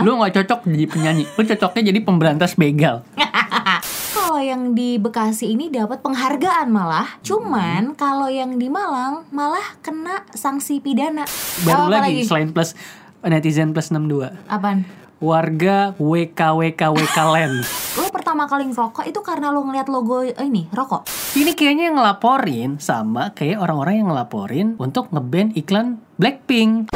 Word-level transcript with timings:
Lu 0.00 0.16
gak 0.16 0.32
cocok 0.40 0.72
jadi 0.72 0.88
penyanyi 0.88 1.24
Lu 1.36 1.44
cocoknya 1.44 1.82
jadi 1.92 2.00
pemberantas 2.00 2.56
begal 2.56 3.04
Kalau 4.16 4.40
yang 4.40 4.72
di 4.72 4.96
Bekasi 4.96 5.52
ini 5.52 5.68
dapat 5.68 6.00
penghargaan 6.00 6.72
malah. 6.72 7.20
Cuman 7.20 7.92
kalau 7.92 8.32
yang 8.32 8.56
di 8.56 8.72
Malang 8.72 9.28
malah 9.28 9.76
kena 9.84 10.24
sanksi 10.32 10.80
pidana. 10.80 11.28
Baru 11.68 11.92
Apa 11.92 12.08
lagi, 12.08 12.24
selain 12.24 12.48
plus 12.48 12.72
Netizen 13.20 13.76
plus 13.76 13.92
62 13.92 14.32
Apaan? 14.48 14.88
Warga 15.20 15.92
WKWKWK 16.00 17.18
Land 17.34 17.56
Lo 18.00 18.08
pertama 18.08 18.48
kali 18.48 18.72
ngerokok 18.72 19.04
itu 19.04 19.20
karena 19.20 19.52
lo 19.52 19.60
ngeliat 19.68 19.92
logo 19.92 20.24
ini 20.24 20.64
rokok. 20.72 21.04
Ini 21.36 21.52
kayaknya 21.52 21.92
yang 21.92 21.96
ngelaporin 22.00 22.80
Sama 22.80 23.36
kayak 23.36 23.60
orang-orang 23.60 24.00
yang 24.00 24.08
ngelaporin 24.08 24.68
Untuk 24.80 25.12
ngeband 25.12 25.52
iklan 25.60 26.00
Blackpink 26.16 26.88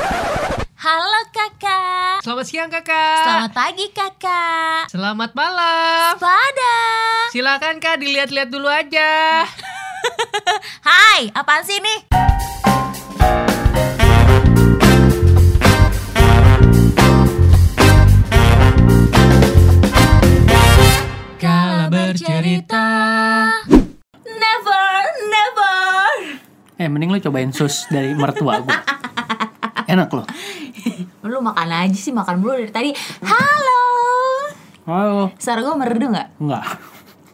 Halo 0.77 1.25
kakak. 1.33 2.21
Selamat 2.21 2.45
siang 2.45 2.69
kakak 2.69 3.25
Selamat 3.25 3.53
pagi 3.57 3.87
kakak. 3.97 4.93
Selamat 4.93 5.33
malam 5.33 6.21
Pada. 6.21 6.77
Silakan 7.33 7.81
kak 7.81 7.97
dilihat-lihat 7.97 8.53
dulu 8.53 8.69
aja 8.69 9.49
Hai, 10.89 11.33
apaan 11.33 11.65
sih 11.65 11.81
ini? 11.81 11.95
Kala 21.41 21.89
bercerita 21.89 22.89
Never, 24.29 24.93
never. 25.33 26.05
Eh 26.77 26.89
mending 26.93 27.17
lu 27.17 27.19
cobain 27.25 27.49
sus 27.49 27.89
dari 27.89 28.13
mertua 28.13 28.61
gue 28.61 28.77
Enak 29.93 30.11
loh 30.13 30.27
makan 31.47 31.69
aja 31.71 31.95
sih, 31.95 32.11
makan 32.11 32.35
mulu 32.37 32.59
dari 32.59 32.71
tadi. 32.71 32.91
Halo. 33.21 33.83
Oh 34.87 35.27
Suara 35.35 35.61
gue 35.61 35.75
merdu 35.75 36.07
nggak? 36.09 36.29
enggak 36.39 36.67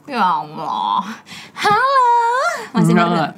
Ya 0.04 0.24
Allah. 0.40 1.04
Halo. 1.52 2.10
Masih 2.72 2.92
Enggak, 2.92 3.06
merdu. 3.06 3.14
enggak. 3.14 3.32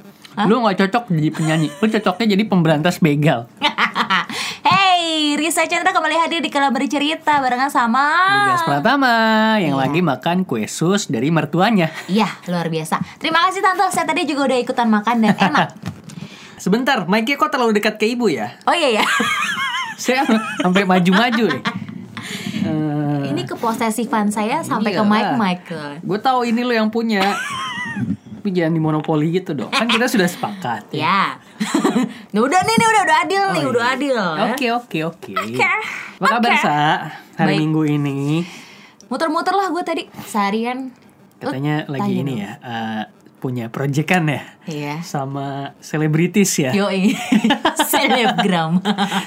Lu 0.45 0.55
gak 0.61 0.77
cocok 0.77 1.05
jadi 1.11 1.29
penyanyi 1.31 1.69
Lu 1.73 1.87
cocoknya 1.89 2.27
jadi 2.29 2.43
pemberantas 2.45 2.99
begal 2.99 3.47
hey, 4.67 5.35
Risa 5.35 5.63
Chandra 5.65 5.91
kembali 5.91 6.15
hadir 6.17 6.39
di 6.39 6.49
Kala 6.49 6.71
Bercerita 6.71 7.39
barengan 7.39 7.71
sama 7.71 8.03
Lugas 8.43 8.63
Pratama 8.65 9.15
Yang 9.57 9.79
Iya. 9.79 9.83
lagi 9.83 10.01
makan 10.01 10.37
kue 10.43 10.67
sus 10.67 11.07
dari 11.07 11.31
mertuanya 11.31 11.87
Iya, 12.07 12.27
luar 12.47 12.67
biasa. 12.67 12.99
Terima 13.17 13.47
kasih 13.47 13.63
Tante, 13.63 13.87
saya 13.89 14.03
tadi 14.05 14.23
juga 14.25 14.47
udah 14.47 14.59
ikutan 14.59 14.89
makan 14.89 15.23
dan 15.23 15.35
enak. 15.51 15.69
Sebentar, 16.57 17.07
mic-nya 17.07 17.35
kok 17.37 17.51
terlalu 17.51 17.71
dekat 17.73 17.95
ke 17.95 18.07
ibu 18.09 18.27
ya? 18.27 18.59
Oh 18.65 18.73
iya 18.73 18.91
ya. 18.93 19.05
Saya 19.97 20.23
sampai 20.59 20.83
maju-maju 20.83 21.47
nih 21.51 21.63
Eh, 22.57 23.21
Ini 23.29 23.45
keposesifan 23.45 24.29
saya 24.29 24.61
sampai 24.61 24.91
ke 24.91 24.99
Iyalah. 24.99 25.37
mic 25.37 25.69
mic. 25.69 26.01
Gue 26.01 26.17
tahu 26.19 26.45
ini 26.45 26.61
lo 26.61 26.73
yang 26.73 26.89
punya 26.89 27.21
Tapi 28.35 28.49
jangan 28.51 28.73
dimonopoli 28.73 29.29
gitu 29.31 29.53
dong 29.55 29.69
Kan 29.69 29.85
kita 29.87 30.05
sudah 30.07 30.25
sepakat 30.25 30.89
ya 30.91 31.37
Ya. 32.33 32.41
Udah 32.41 32.61
nih, 32.63 32.75
nih 32.75 32.87
udah 32.87 33.03
udah 33.03 33.19
adil 33.21 33.43
nih, 33.53 33.63
Oh, 33.63 33.71
udah 33.71 33.85
iya. 33.85 33.95
adil. 33.95 34.17
ya. 34.17 34.45
Oke 34.49 34.67
oke 34.71 34.99
oke. 35.05 35.33
Apa 36.17 36.27
kabar. 36.35 36.53
Sa? 36.59 36.81
Hari 37.37 37.49
Baik. 37.51 37.59
Minggu 37.61 37.83
ini 37.87 38.19
Muter-muter 39.07 39.53
lah 39.53 39.69
gue 39.69 39.83
tadi 39.83 40.03
seharian. 40.23 40.89
Katanya 41.37 41.85
Oh, 41.85 41.93
lagi 41.93 42.13
ini 42.17 42.33
dong. 42.33 42.41
ya 42.41 42.53
eh, 42.59 43.03
Punya 43.45 43.69
proyekan 43.69 44.25
ya 44.25 44.41
Iya. 44.65 44.95
Sama 45.05 45.77
selebritis 45.77 46.49
ya 46.57 46.73
Yoi. 46.73 47.13
Selebgram. 47.93 48.81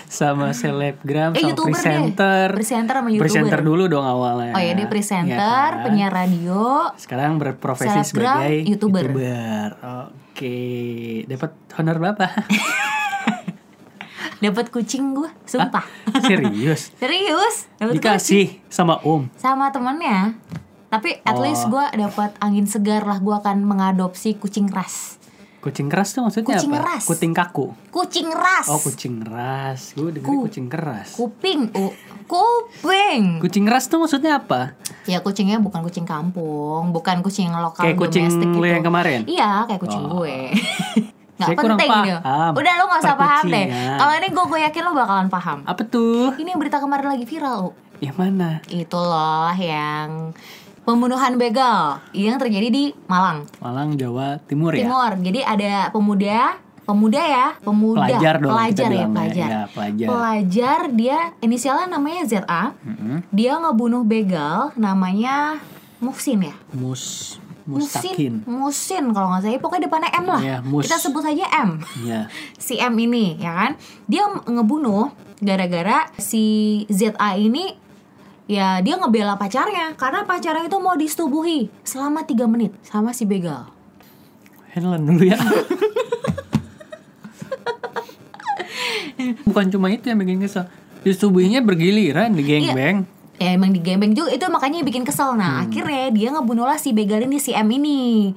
Sama 0.09 0.49
selebgram 0.51 1.31
Eh, 1.31 1.39
Sama 1.39 1.47
YouTuber 1.47 1.69
deh. 1.69 1.77
presenter 1.77 2.47
Presenter 2.51 2.93
sama 2.95 3.09
YouTuber. 3.09 3.23
Presenter 3.23 3.59
dulu 3.61 3.83
dong 3.85 4.01
awalnya 4.03 4.51
Oh 4.51 4.59
ya 4.59 4.73
dia 4.73 4.89
presenter, 4.89 5.37
Ya 5.37 5.77
kan? 5.77 5.85
penyiar 5.85 6.09
radio. 6.09 6.89
Sekarang 6.97 7.37
berprofesi 7.37 7.93
Selebgram, 8.01 8.41
sebagai 8.41 8.53
YouTuber. 8.65 9.05
Oke, 10.09 10.57
dapat 11.25 11.51
honor 11.75 11.97
berapa? 11.99 12.25
Dapat 14.37 14.69
kucing 14.69 15.17
gue, 15.17 15.29
sumpah. 15.43 15.81
Serius? 16.21 16.93
Serius? 17.01 17.65
Dapat 17.75 17.97
kucing. 17.97 17.97
Dikasih 17.97 18.45
sama 18.69 19.01
Om. 19.01 19.33
sama 19.33 19.73
temennya. 19.73 20.37
Tapi 20.87 21.19
at 21.19 21.33
Oh. 21.33 21.41
least 21.41 21.67
gue 21.67 21.85
dapat 21.93 22.31
angin 22.39 22.63
segar 22.63 23.03
lah. 23.03 23.17
Gue 23.17 23.33
akan 23.33 23.61
mengadopsi 23.61 24.35
kucing 24.35 24.67
ras. 24.67 25.19
Kucing 25.57 25.87
keras 25.87 26.13
tuh 26.13 26.23
maksudnya 26.23 26.55
Kucing 26.55 26.71
apa? 26.71 26.79
keras. 26.79 27.03
Kucing 27.03 27.33
kaku. 27.33 27.65
Kucing 27.89 28.29
ras. 28.29 28.67
Oh, 28.67 28.79
kucing 28.79 29.19
keras. 29.19 29.91
Gue 29.91 30.09
dengar 30.11 30.29
Ku- 30.29 30.43
kucing 30.45 30.67
keras. 30.67 31.07
Kuping. 31.11 31.59
Uh, 31.73 31.91
kuping. 32.23 33.39
Kucing 33.39 33.63
keras 33.63 33.85
tuh 33.85 33.99
maksudnya 33.99 34.37
apa? 34.37 34.77
Ya 35.03 35.19
kucingnya 35.19 35.57
bukan 35.57 35.81
kucing 35.81 36.03
kampung, 36.03 36.91
bukan 36.91 37.19
kucing 37.19 37.49
lokal 37.49 37.83
Kayak 37.83 37.97
kucing 37.97 38.23
domestik 38.25 38.47
lu 38.49 38.59
gitu. 38.61 38.67
yang 38.69 38.83
kemarin? 38.85 39.19
Iya, 39.23 39.51
kayak 39.65 39.81
kucing 39.81 40.03
Oh. 40.05 40.11
gue. 40.17 40.37
Gak 41.37 41.53
Saya 41.53 41.57
penting 41.59 41.91
dia. 42.01 42.17
Udah 42.49 42.73
lu 42.75 42.85
gak 42.87 42.97
usah 42.99 43.13
paham 43.13 43.45
deh. 43.45 43.65
perkucingan. 43.67 43.97
Kalau 43.99 44.13
ini 44.15 44.27
gue 44.27 44.45
gue 44.47 44.59
yakin 44.63 44.81
lo 44.81 44.91
bakalan 44.91 45.27
paham. 45.27 45.59
Apa 45.63 45.83
tuh? 45.83 46.33
Ini 46.33 46.49
yang 46.49 46.59
berita 46.59 46.81
kemarin 46.81 47.07
lagi 47.07 47.25
viral. 47.25 47.77
Yang 47.99 48.15
mana? 48.15 48.49
Itu 48.65 48.97
loh 48.97 49.53
yang 49.53 50.33
pembunuhan 50.87 51.35
begal 51.35 51.99
yang 52.15 52.39
terjadi 52.39 52.71
di 52.71 52.83
Malang. 53.11 53.43
Malang, 53.59 53.99
Jawa 53.99 54.39
Timur 54.47 54.71
ya? 54.71 54.87
Timur. 54.87 55.11
Jadi 55.19 55.39
ada 55.43 55.91
pemuda, 55.91 56.55
pemuda 56.87 57.19
ya, 57.19 57.47
pemuda, 57.59 58.07
Pelajar 58.07 58.35
dong 58.39 58.47
kita 58.47 58.55
pelajar 58.55 58.87
ya, 58.87 58.95
bilangnya. 58.95 59.11
pelajar. 59.11 59.47
Ya, 59.51 59.61
pelajar. 59.67 60.07
Pelajar 60.07 60.79
dia 60.95 61.17
inisialnya 61.43 61.87
namanya 61.91 62.21
ZA. 62.23 62.63
Mm-mm. 62.87 63.19
Dia 63.35 63.59
ngebunuh 63.59 64.07
begal 64.07 64.71
namanya 64.79 65.59
Muhsin 65.99 66.47
ya. 66.47 66.55
Mus 66.71 67.35
Musin, 67.67 67.83
Mustakin. 67.83 68.33
Musin 68.47 69.03
kalau 69.11 69.27
nggak 69.35 69.43
salah, 69.43 69.59
pokoknya 69.59 69.91
depannya 69.91 70.09
M 70.15 70.25
lah. 70.31 70.41
Mus. 70.63 70.87
Kita 70.87 70.95
sebut 71.03 71.19
saja 71.19 71.43
M. 71.67 71.83
Ya. 72.07 72.31
Si 72.63 72.79
M 72.79 72.95
ini, 72.95 73.35
ya 73.43 73.51
kan? 73.51 73.71
Dia 74.07 74.23
ngebunuh 74.47 75.11
gara-gara 75.43 76.07
si 76.15 76.87
ZA 76.87 77.35
ini 77.35 77.75
ya 78.47 78.79
dia 78.81 78.95
ngebela 78.95 79.35
pacarnya 79.35 79.93
karena 79.99 80.23
pacarnya 80.23 80.65
itu 80.71 80.79
mau 80.79 80.95
disetubuhi 80.95 81.67
selama 81.83 82.23
3 82.23 82.47
menit 82.47 82.71
sama 82.81 83.11
si 83.11 83.27
begal. 83.27 83.67
Handle 84.71 84.97
dulu 85.03 85.23
ya. 85.27 85.37
Bukan 89.43 89.67
cuma 89.73 89.91
itu 89.91 90.07
yang 90.07 90.19
bikin 90.23 90.39
kesel. 90.39 90.69
Disetubuhinya 91.03 91.59
bergiliran 91.61 92.31
di 92.33 92.43
gengbeng. 92.43 93.05
ya 93.37 93.53
emang 93.53 93.69
digembeng 93.69 94.17
juga 94.17 94.33
itu 94.33 94.45
makanya 94.49 94.81
bikin 94.81 95.05
kesel 95.05 95.37
nah 95.37 95.61
akhirnya 95.61 96.09
dia 96.09 96.33
ngebunuhlah 96.33 96.81
si 96.81 96.89
begal 96.89 97.21
ini 97.21 97.37
si 97.37 97.53
M 97.53 97.69
ini 97.69 98.33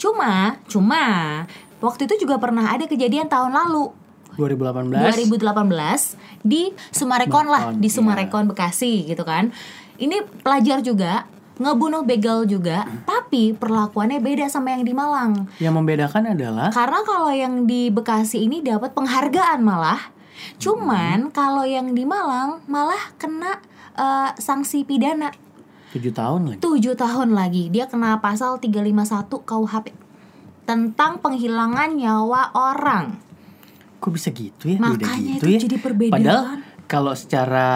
cuma 0.00 0.56
cuma 0.64 1.04
waktu 1.84 2.08
itu 2.08 2.24
juga 2.24 2.40
pernah 2.40 2.72
ada 2.72 2.88
kejadian 2.88 3.28
tahun 3.28 3.52
lalu 3.52 3.92
2018. 4.40 4.88
2018 5.28 6.40
di 6.40 6.72
Sumarekon 6.88 7.46
lah 7.46 7.76
di. 7.76 7.92
Sumarekon 7.92 8.48
Bekasi 8.48 9.04
gitu 9.04 9.20
kan. 9.28 9.52
Ini 10.00 10.24
pelajar 10.40 10.80
juga 10.80 11.28
ngebunuh 11.60 12.08
begal 12.08 12.48
juga 12.48 12.88
tapi 13.04 13.52
perlakuannya 13.52 14.24
beda 14.24 14.48
sama 14.48 14.72
yang 14.72 14.84
di 14.88 14.96
Malang. 14.96 15.44
Yang 15.60 15.74
membedakan 15.76 16.32
adalah? 16.32 16.72
Karena 16.72 17.00
kalau 17.04 17.32
yang 17.36 17.68
di 17.68 17.92
Bekasi 17.92 18.48
ini 18.48 18.64
dapat 18.64 18.96
penghargaan 18.96 19.60
malah. 19.60 20.00
Cuman 20.56 21.28
kalau 21.28 21.68
yang 21.68 21.92
di 21.92 22.08
Malang 22.08 22.64
malah 22.64 23.12
kena 23.20 23.60
eh, 23.92 24.32
sanksi 24.40 24.88
pidana. 24.88 25.28
7 25.92 26.00
tahun 26.16 26.40
lagi. 26.48 26.58
7 26.64 26.96
tahun 26.96 27.28
lagi. 27.36 27.68
Dia 27.68 27.84
kena 27.90 28.24
pasal 28.24 28.56
351 28.56 29.28
KUHP 29.44 29.92
tentang 30.64 31.18
penghilangan 31.18 31.98
nyawa 31.98 32.54
orang 32.54 33.29
Kok 34.00 34.10
bisa 34.10 34.32
gitu 34.32 34.64
ya? 34.66 34.80
Beda 34.80 34.96
Makanya 34.96 35.32
gitu 35.36 35.44
itu 35.44 35.52
ya. 35.52 35.60
jadi 35.68 35.76
perbedaan. 35.78 36.14
Padahal 36.16 36.44
kalau 36.88 37.12
secara 37.14 37.68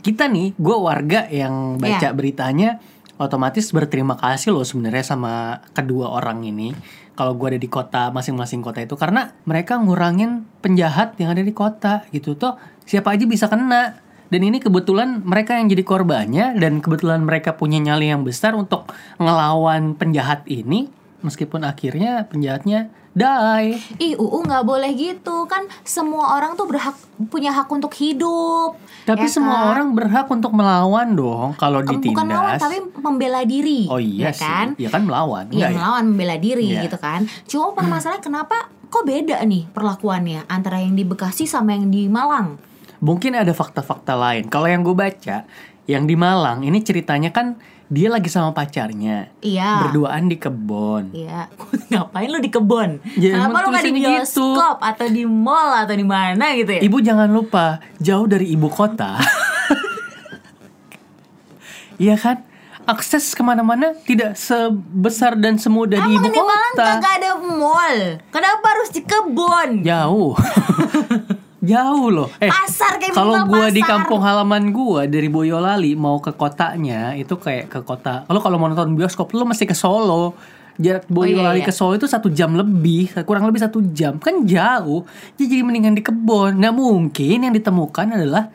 kita 0.00 0.30
nih, 0.30 0.54
gue 0.56 0.76
warga 0.78 1.26
yang 1.28 1.76
baca 1.76 2.08
Iya. 2.08 2.16
beritanya, 2.16 2.78
otomatis 3.18 3.68
berterima 3.74 4.14
kasih 4.16 4.54
loh 4.54 4.64
sebenarnya 4.64 5.04
sama 5.04 5.60
kedua 5.74 6.14
orang 6.14 6.46
ini. 6.46 6.72
Kalau 7.12 7.34
gue 7.34 7.50
ada 7.52 7.60
di 7.60 7.66
kota 7.66 8.14
masing-masing 8.14 8.62
kota 8.62 8.78
itu, 8.78 8.94
karena 8.94 9.34
mereka 9.42 9.74
ngurangin 9.76 10.46
penjahat 10.62 11.18
yang 11.18 11.34
ada 11.34 11.42
di 11.42 11.50
kota 11.50 12.06
gitu 12.14 12.38
toh. 12.38 12.54
Siapa 12.86 13.12
aja 13.12 13.26
bisa 13.26 13.50
kena. 13.50 14.00
Dan 14.28 14.44
ini 14.44 14.60
kebetulan 14.60 15.24
mereka 15.24 15.56
yang 15.56 15.72
jadi 15.72 15.82
korbannya 15.82 16.60
dan 16.60 16.84
kebetulan 16.84 17.24
mereka 17.24 17.56
punya 17.56 17.80
nyali 17.80 18.12
yang 18.12 18.22
besar 18.28 18.52
untuk 18.52 18.86
ngelawan 19.16 19.96
penjahat 19.96 20.44
ini. 20.46 20.92
Meskipun 21.24 21.64
akhirnya 21.64 22.28
penjahatnya 22.30 22.92
die. 23.18 23.74
Ih, 23.98 24.14
UU 24.14 24.38
nggak 24.40 24.62
boleh 24.62 24.90
gitu 24.94 25.44
kan 25.44 25.66
semua 25.82 26.38
orang 26.38 26.54
tuh 26.54 26.64
berhak 26.64 26.94
punya 27.26 27.50
hak 27.50 27.66
untuk 27.66 27.90
hidup. 27.92 28.78
Tapi 29.02 29.26
ya 29.26 29.30
semua 29.30 29.58
kan? 29.58 29.66
orang 29.74 29.88
berhak 29.92 30.26
untuk 30.28 30.54
melawan 30.54 31.12
dong 31.12 31.58
kalau 31.58 31.82
ditindas. 31.82 32.14
bukan 32.14 32.24
melawan 32.24 32.54
tapi 32.54 32.76
membela 32.96 33.40
diri. 33.42 33.90
oh 33.90 33.98
iya 33.98 34.28
ya 34.28 34.32
sih. 34.32 34.44
kan? 34.46 34.66
Iya 34.78 34.88
kan 34.88 35.02
melawan. 35.02 35.44
Iya 35.50 35.56
Enggak 35.58 35.70
ya? 35.70 35.76
melawan 35.76 36.04
membela 36.06 36.36
diri 36.38 36.66
Iya. 36.70 36.82
gitu 36.86 36.96
kan. 36.96 37.20
Cuma 37.44 37.74
permasalahan 37.74 38.22
kenapa 38.22 38.56
kok 38.86 39.02
beda 39.02 39.42
nih 39.42 39.66
perlakuannya 39.68 40.46
antara 40.46 40.78
yang 40.78 40.94
di 40.94 41.02
Bekasi 41.02 41.44
sama 41.44 41.74
yang 41.74 41.90
di 41.90 42.06
Malang? 42.06 42.56
Mungkin 42.98 43.34
ada 43.34 43.50
fakta-fakta 43.50 44.14
lain. 44.14 44.46
Kalau 44.46 44.66
yang 44.66 44.82
gue 44.82 44.90
baca, 44.92 45.46
yang 45.86 46.04
di 46.04 46.14
Malang 46.14 46.62
ini 46.62 46.82
ceritanya 46.82 47.30
kan 47.30 47.56
dia 47.88 48.08
lagi 48.08 48.28
sama 48.28 48.52
pacarnya. 48.52 49.32
Iya. 49.40 49.88
Berduaan 49.88 50.28
di 50.28 50.36
kebon. 50.36 51.16
Iya. 51.16 51.48
Ngapain 51.90 52.28
lu 52.28 52.38
di 52.38 52.52
kebon? 52.52 53.00
Ya, 53.16 53.32
Kenapa 53.32 53.48
emang 53.48 53.62
lu 53.64 53.68
nggak 53.72 53.82
di 53.82 53.90
tulisannya 53.90 54.00
gitu. 54.22 54.44
bioskop 54.44 54.76
atau 54.78 55.06
di 55.08 55.22
mall 55.24 55.70
atau 55.74 55.94
di 55.96 56.04
mana 56.04 56.44
gitu 56.52 56.70
ya? 56.76 56.80
Ibu 56.84 56.96
jangan 57.00 57.28
lupa 57.28 57.80
jauh 57.96 58.28
dari 58.28 58.52
ibu 58.52 58.68
kota. 58.68 59.16
Iya 61.98 62.14
kan? 62.14 62.46
Akses 62.86 63.34
ke 63.34 63.42
mana-mana 63.42 63.90
tidak 64.06 64.38
sebesar 64.38 65.34
dan 65.34 65.58
semudah 65.58 65.98
di 65.98 66.14
ibu 66.14 66.24
Emang 66.24 66.30
di 66.30 66.38
Malang 66.38 66.72
kota. 66.72 67.10
ada 67.10 67.30
mall. 67.36 67.98
Kenapa 68.30 68.64
harus 68.70 68.94
di 68.94 69.02
kebon? 69.02 69.82
Jauh. 69.82 70.38
Jauh 71.68 72.08
loh. 72.08 72.28
Eh, 72.38 72.48
Pasar 72.48 72.96
kayak 72.96 73.12
kalau 73.12 73.44
gua 73.44 73.68
di 73.68 73.78
pasar. 73.78 74.00
kampung 74.00 74.20
halaman 74.20 74.72
gua 74.72 75.04
dari 75.04 75.28
Boyolali 75.28 75.92
mau 75.92 76.16
ke 76.16 76.32
kotanya 76.32 77.12
itu 77.12 77.36
kayak 77.36 77.68
ke 77.68 77.80
kota. 77.82 78.24
Lo 78.26 78.40
kalau 78.40 78.56
mau 78.56 78.66
nonton 78.66 78.96
bioskop 78.96 79.30
lo 79.32 79.44
mesti 79.44 79.62
ke 79.62 79.76
Solo. 79.76 80.32
Jarak 80.78 81.10
Boyolali 81.10 81.58
iya. 81.58 81.66
ke 81.66 81.74
Solo 81.74 81.94
itu 81.94 82.06
satu 82.06 82.30
jam 82.30 82.54
lebih, 82.54 83.10
kurang 83.22 83.44
lebih 83.44 83.58
satu 83.58 83.82
jam. 83.90 84.16
Kan 84.16 84.46
jauh. 84.46 85.02
Ya, 85.34 85.44
Jadi 85.44 85.60
mendingan 85.60 85.92
di 85.92 86.00
kebon. 86.00 86.54
Nah 86.54 86.70
mungkin 86.70 87.42
yang 87.42 87.52
ditemukan 87.52 88.14
adalah 88.14 88.46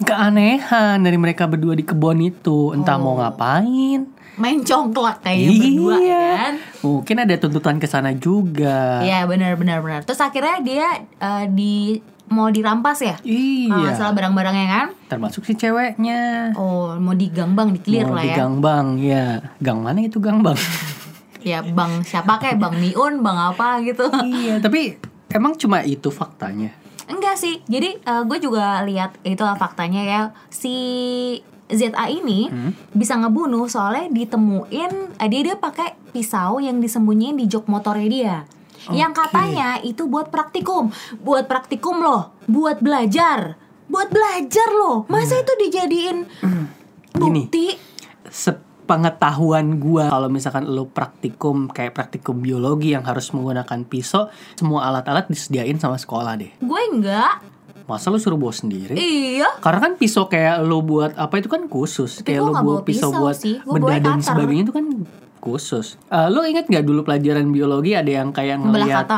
keanehan 0.00 1.00
dari 1.00 1.16
mereka 1.16 1.48
berdua 1.48 1.72
di 1.72 1.82
kebon 1.82 2.20
itu. 2.20 2.72
Entah 2.72 2.96
mau 2.96 3.16
ngapain. 3.16 4.04
Main 4.36 4.60
congklak 4.60 5.20
kayaknya 5.20 5.52
berdua 5.52 5.94
Iya. 5.96 6.24
kan. 6.32 6.54
Mungkin 6.80 7.16
ada 7.18 7.34
tuntutan 7.36 7.76
ke 7.76 7.84
sana 7.84 8.12
juga. 8.12 9.00
Iya 9.00 9.24
benar 9.24 9.56
benar 9.56 9.80
benar. 9.80 10.00
Terus 10.04 10.20
akhirnya 10.20 10.60
dia 10.60 10.88
eh, 11.00 11.44
di 11.48 12.00
mau 12.30 12.48
dirampas 12.48 12.98
ya? 12.98 13.18
Iya. 13.20 13.68
Kalau 13.68 13.82
nggak 13.82 13.96
salah 13.96 14.14
barang-barangnya 14.14 14.66
kan? 14.66 14.86
Termasuk 15.06 15.42
si 15.42 15.52
ceweknya. 15.52 16.54
Oh 16.54 16.94
mau 16.96 17.12
digangbang, 17.12 17.74
Mau 18.06 18.14
lah 18.14 18.24
ya. 18.24 18.36
gang 18.38 18.56
bang, 18.58 18.86
ya. 18.96 19.24
Gang 19.58 19.82
mana 19.82 20.00
itu 20.00 20.16
gang 20.16 20.40
bang? 20.40 20.56
Ya 21.40 21.64
bang 21.64 22.04
siapa 22.04 22.36
kayak 22.36 22.60
bang 22.60 22.76
Miun, 22.76 23.24
bang 23.24 23.38
apa 23.48 23.80
gitu. 23.80 24.04
iya, 24.22 24.60
tapi 24.60 25.00
emang 25.26 25.56
cuma 25.56 25.80
itu 25.80 26.12
faktanya. 26.12 26.68
Enggak 27.08 27.34
sih. 27.34 27.64
Jadi 27.64 27.96
eh, 27.96 28.22
gue 28.22 28.38
juga 28.38 28.84
lihat 28.84 29.16
itu 29.22 29.40
faktanya 29.56 30.04
ya. 30.04 30.20
Si 30.46 30.76
ZA 31.66 32.06
ini 32.06 32.52
Hmm. 32.52 32.76
bisa 32.92 33.16
ngebunuh 33.16 33.64
soalnya 33.66 34.12
ditemuin 34.12 34.92
eh, 35.16 35.28
dia 35.28 35.40
dia 35.42 35.56
pakai 35.56 35.96
pisau 36.12 36.60
yang 36.60 36.76
disembunyiin 36.76 37.40
di 37.40 37.48
jok 37.48 37.72
motornya 37.72 38.08
dia. 38.10 38.36
Yang 38.88 39.12
Oke. 39.12 39.20
katanya 39.28 39.68
itu 39.84 40.08
buat 40.08 40.32
praktikum, 40.32 40.88
buat 41.20 41.44
praktikum 41.44 42.00
loh, 42.00 42.32
buat 42.48 42.80
belajar, 42.80 43.60
buat 43.92 44.08
belajar 44.08 44.68
loh. 44.72 45.04
Masa 45.12 45.36
itu 45.36 45.52
dijadiin 45.60 46.24
Hmm. 46.40 46.64
Gini. 47.12 47.44
bukti? 47.44 47.66
Sepengetahuan 48.30 49.76
gua 49.76 50.08
kalau 50.08 50.32
misalkan 50.32 50.64
lo 50.64 50.88
praktikum 50.88 51.68
kayak 51.68 51.92
praktikum 51.92 52.40
biologi 52.40 52.96
yang 52.96 53.04
harus 53.04 53.28
menggunakan 53.36 53.84
pisau, 53.84 54.32
semua 54.56 54.88
alat-alat 54.88 55.28
disediain 55.28 55.76
sama 55.76 56.00
sekolah 56.00 56.40
deh. 56.40 56.50
Gue 56.62 56.80
enggak. 56.88 57.44
Masa 57.84 58.06
lo 58.14 58.22
suruh 58.22 58.38
bawa 58.38 58.54
sendiri? 58.54 58.94
Iya. 58.94 59.58
Karena 59.58 59.82
kan 59.82 59.92
pisau 59.98 60.30
kayak 60.30 60.62
lo 60.62 60.78
buat 60.80 61.18
apa 61.18 61.42
itu 61.42 61.50
kan 61.50 61.66
khusus. 61.66 62.22
Tapi 62.22 62.38
kayak 62.38 62.40
nggak 62.46 62.62
buat 62.62 62.80
bawa 62.82 62.86
pisau 62.86 63.10
pisau 63.10 63.22
buat 63.26 63.36
sih, 63.36 63.56
bedah 63.66 63.98
dan 63.98 64.18
sebagainya 64.22 64.62
itu 64.70 64.74
kan 64.74 64.86
khusus. 65.40 65.96
Eh, 66.06 66.28
lo 66.28 66.40
ingat 66.42 66.66
nggak 66.66 66.80
dulu 66.82 67.02
pelajaran 67.02 67.48
biologi 67.48 67.92
ada 67.92 68.10
yang 68.14 68.30
kayak 68.30 68.56
ngelihat. 68.58 69.08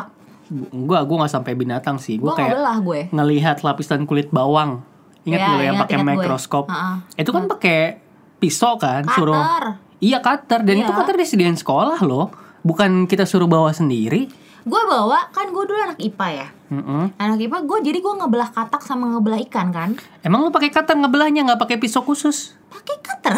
Enggak, 0.70 1.02
gue 1.02 1.16
nggak 1.16 1.32
sampai 1.32 1.52
binatang 1.52 1.96
sih. 1.96 2.16
Gue 2.16 2.28
Gue 2.28 2.38
kayak 2.38 2.52
belah 2.54 2.78
gue. 2.78 3.00
ngelihat 3.08 3.56
lapisan 3.60 4.04
kulit 4.04 4.28
bawang. 4.28 4.84
Ingat 5.22 5.38
nggak 5.40 5.54
lo 5.54 5.62
yang 5.62 5.78
pakai 5.78 5.96
gue. 5.96 6.06
mikroskop? 6.08 6.64
Ha-ha. 6.66 7.00
Itu 7.14 7.30
kan 7.30 7.46
pakai 7.46 7.98
pisau 8.36 8.74
kan, 8.76 9.06
suruh. 9.08 9.32
Cutter. 9.32 9.64
Iya 9.98 10.18
cutter 10.18 10.60
dan 10.60 10.74
Iya. 10.74 10.82
itu 10.82 10.92
cutter 10.92 11.14
disediain 11.14 11.54
sekolah 11.54 12.02
loh. 12.02 12.34
Bukan 12.60 13.06
kita 13.06 13.22
suruh 13.22 13.46
bawa 13.46 13.70
sendiri. 13.70 14.26
Gue 14.62 14.82
bawa 14.84 15.26
kan 15.30 15.48
gue 15.48 15.64
dulu 15.64 15.78
anak 15.80 15.98
IPA 15.98 16.28
ya. 16.32 16.48
Mm-mm. 16.68 17.14
Anak 17.16 17.38
IPA 17.40 17.58
gue 17.62 17.78
jadi 17.82 17.98
gue 17.98 18.14
ngebelah 18.16 18.50
katak 18.50 18.78
sama 18.80 19.10
ngebelah 19.10 19.40
ikan 19.42 19.70
kan. 19.70 19.90
Emang 20.20 20.40
lo 20.40 20.50
pakai 20.50 20.68
cutter 20.68 20.94
ngebelahnya 20.96 21.42
nggak 21.44 21.60
pakai 21.60 21.76
pisau 21.76 22.00
khusus? 22.00 22.54
Pakai 22.72 22.96
cutter. 22.98 23.34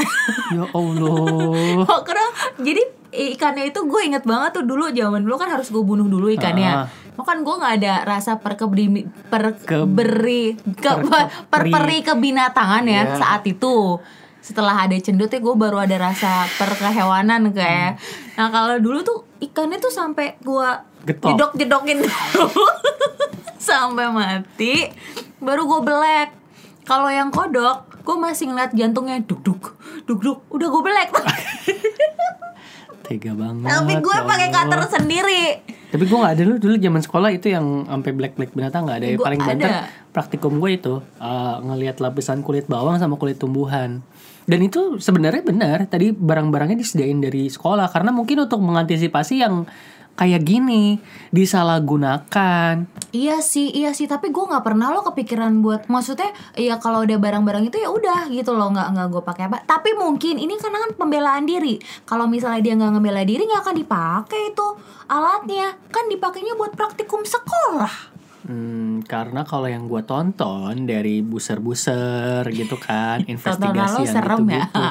Ya 0.50 0.64
Allah. 0.68 1.82
Oh, 1.90 2.00
karena 2.02 2.26
jadi 2.56 2.82
ikannya 3.10 3.68
itu 3.68 3.80
gue 3.82 4.00
inget 4.04 4.22
banget 4.22 4.50
tuh 4.52 4.64
dulu 4.64 4.88
zaman 4.88 5.20
dulu 5.20 5.36
kan 5.36 5.48
harus 5.48 5.68
gue 5.68 5.80
bunuh 5.80 6.06
dulu 6.06 6.30
ikannya. 6.30 6.86
Oh 7.14 7.22
kan 7.22 7.40
gue 7.40 7.50
nggak 7.52 7.74
ada 7.78 7.94
rasa 8.04 8.36
perkebri 8.36 8.90
per 9.28 9.54
Ke- 9.56 9.86
perperi 11.44 11.98
kebinatangan 12.00 12.84
ya 12.84 13.02
Iya. 13.04 13.16
saat 13.16 13.42
itu. 13.44 13.98
Setelah 14.38 14.84
ada 14.84 14.94
cendutnya 14.94 15.38
gue 15.38 15.54
baru 15.54 15.78
ada 15.78 15.96
rasa 15.96 16.44
perkehewanan 16.54 17.48
kayak. 17.50 17.96
Nah 18.34 18.48
kalau 18.48 18.76
dulu 18.76 19.00
tuh 19.00 19.18
ikannya 19.40 19.78
tuh 19.78 19.88
sampai 19.88 20.36
gue 20.38 20.68
Getok. 21.04 21.28
jedok 21.30 21.52
jedokin 21.54 21.98
dulu 22.00 22.64
sampai 23.60 24.08
mati, 24.08 24.88
baru 25.38 25.64
gue 25.64 25.80
belek. 25.82 26.28
Kalau 26.84 27.08
yang 27.08 27.32
kodok, 27.32 28.04
gue 28.04 28.16
masih 28.20 28.52
ngeliat 28.52 28.76
jantungnya 28.76 29.20
duk 29.24 29.40
duk 29.40 29.76
duk 30.04 30.20
duk, 30.20 30.38
udah 30.52 30.68
gue 30.68 30.82
belek. 30.84 31.10
Tega 33.04 33.32
banget. 33.36 33.68
Tapi 33.68 33.94
gue 34.00 34.16
ya 34.16 34.24
pakai 34.24 34.48
Allah. 34.48 34.56
cutter 34.64 34.80
sendiri. 35.00 35.44
Tapi 35.92 36.04
gue 36.08 36.18
gak 36.18 36.34
ada 36.34 36.42
dulu 36.42 36.56
dulu 36.58 36.74
zaman 36.80 37.02
sekolah 37.04 37.30
itu 37.30 37.52
yang 37.52 37.86
sampai 37.86 38.10
black 38.16 38.34
black 38.34 38.52
binatang 38.56 38.88
nggak 38.88 38.98
ada. 38.98 39.06
Yang 39.06 39.18
Gua 39.20 39.26
paling 39.28 39.40
banter 39.44 39.70
praktikum 40.10 40.52
gue 40.58 40.70
itu 40.74 40.94
uh, 41.20 41.56
ngelihat 41.62 42.00
lapisan 42.00 42.40
kulit 42.40 42.66
bawang 42.66 42.96
sama 42.96 43.20
kulit 43.20 43.36
tumbuhan. 43.36 44.00
Dan 44.44 44.60
itu 44.60 45.00
sebenarnya 45.00 45.40
benar. 45.44 45.88
Tadi 45.88 46.12
barang-barangnya 46.12 46.76
disediain 46.76 47.20
dari 47.20 47.48
sekolah 47.48 47.88
karena 47.88 48.12
mungkin 48.12 48.44
untuk 48.44 48.60
mengantisipasi 48.60 49.40
yang 49.40 49.64
kayak 50.14 50.46
gini 50.46 51.02
disalahgunakan. 51.34 52.86
Iya 53.10 53.42
sih, 53.42 53.70
iya 53.70 53.90
sih. 53.94 54.06
Tapi 54.06 54.30
gue 54.30 54.44
nggak 54.46 54.62
pernah 54.62 54.90
lo 54.94 55.02
kepikiran 55.06 55.62
buat, 55.62 55.86
maksudnya, 55.90 56.30
ya 56.54 56.78
kalau 56.78 57.02
udah 57.02 57.18
barang-barang 57.18 57.70
itu 57.70 57.78
ya 57.82 57.90
udah 57.90 58.30
gitu 58.30 58.54
loh, 58.54 58.70
nggak 58.74 58.88
nggak 58.94 59.06
gue 59.10 59.22
pakai 59.22 59.44
apa. 59.50 59.58
Tapi 59.66 59.94
mungkin 59.98 60.38
ini 60.38 60.54
karena 60.58 60.78
kan 60.86 60.90
pembelaan 60.94 61.44
diri. 61.46 61.78
Kalau 62.06 62.26
misalnya 62.30 62.62
dia 62.62 62.74
nggak 62.78 62.98
ngebela 62.98 63.22
diri, 63.26 63.42
nggak 63.46 63.62
akan 63.62 63.76
dipakai 63.76 64.40
itu 64.54 64.66
alatnya. 65.10 65.74
Kan 65.90 66.06
dipakainya 66.10 66.54
buat 66.54 66.74
praktikum 66.74 67.26
sekolah. 67.26 68.13
Hmm, 68.44 69.00
karena 69.02 69.40
kalau 69.42 69.64
yang 69.64 69.88
gue 69.88 70.04
tonton 70.04 70.84
dari 70.84 71.24
buser-buser 71.24 72.44
gitu 72.52 72.76
kan, 72.76 73.24
investigasi 73.32 74.04
yang 74.04 74.12
serem 74.12 74.44
ya. 74.44 74.68
gitu-gitu, 74.68 74.82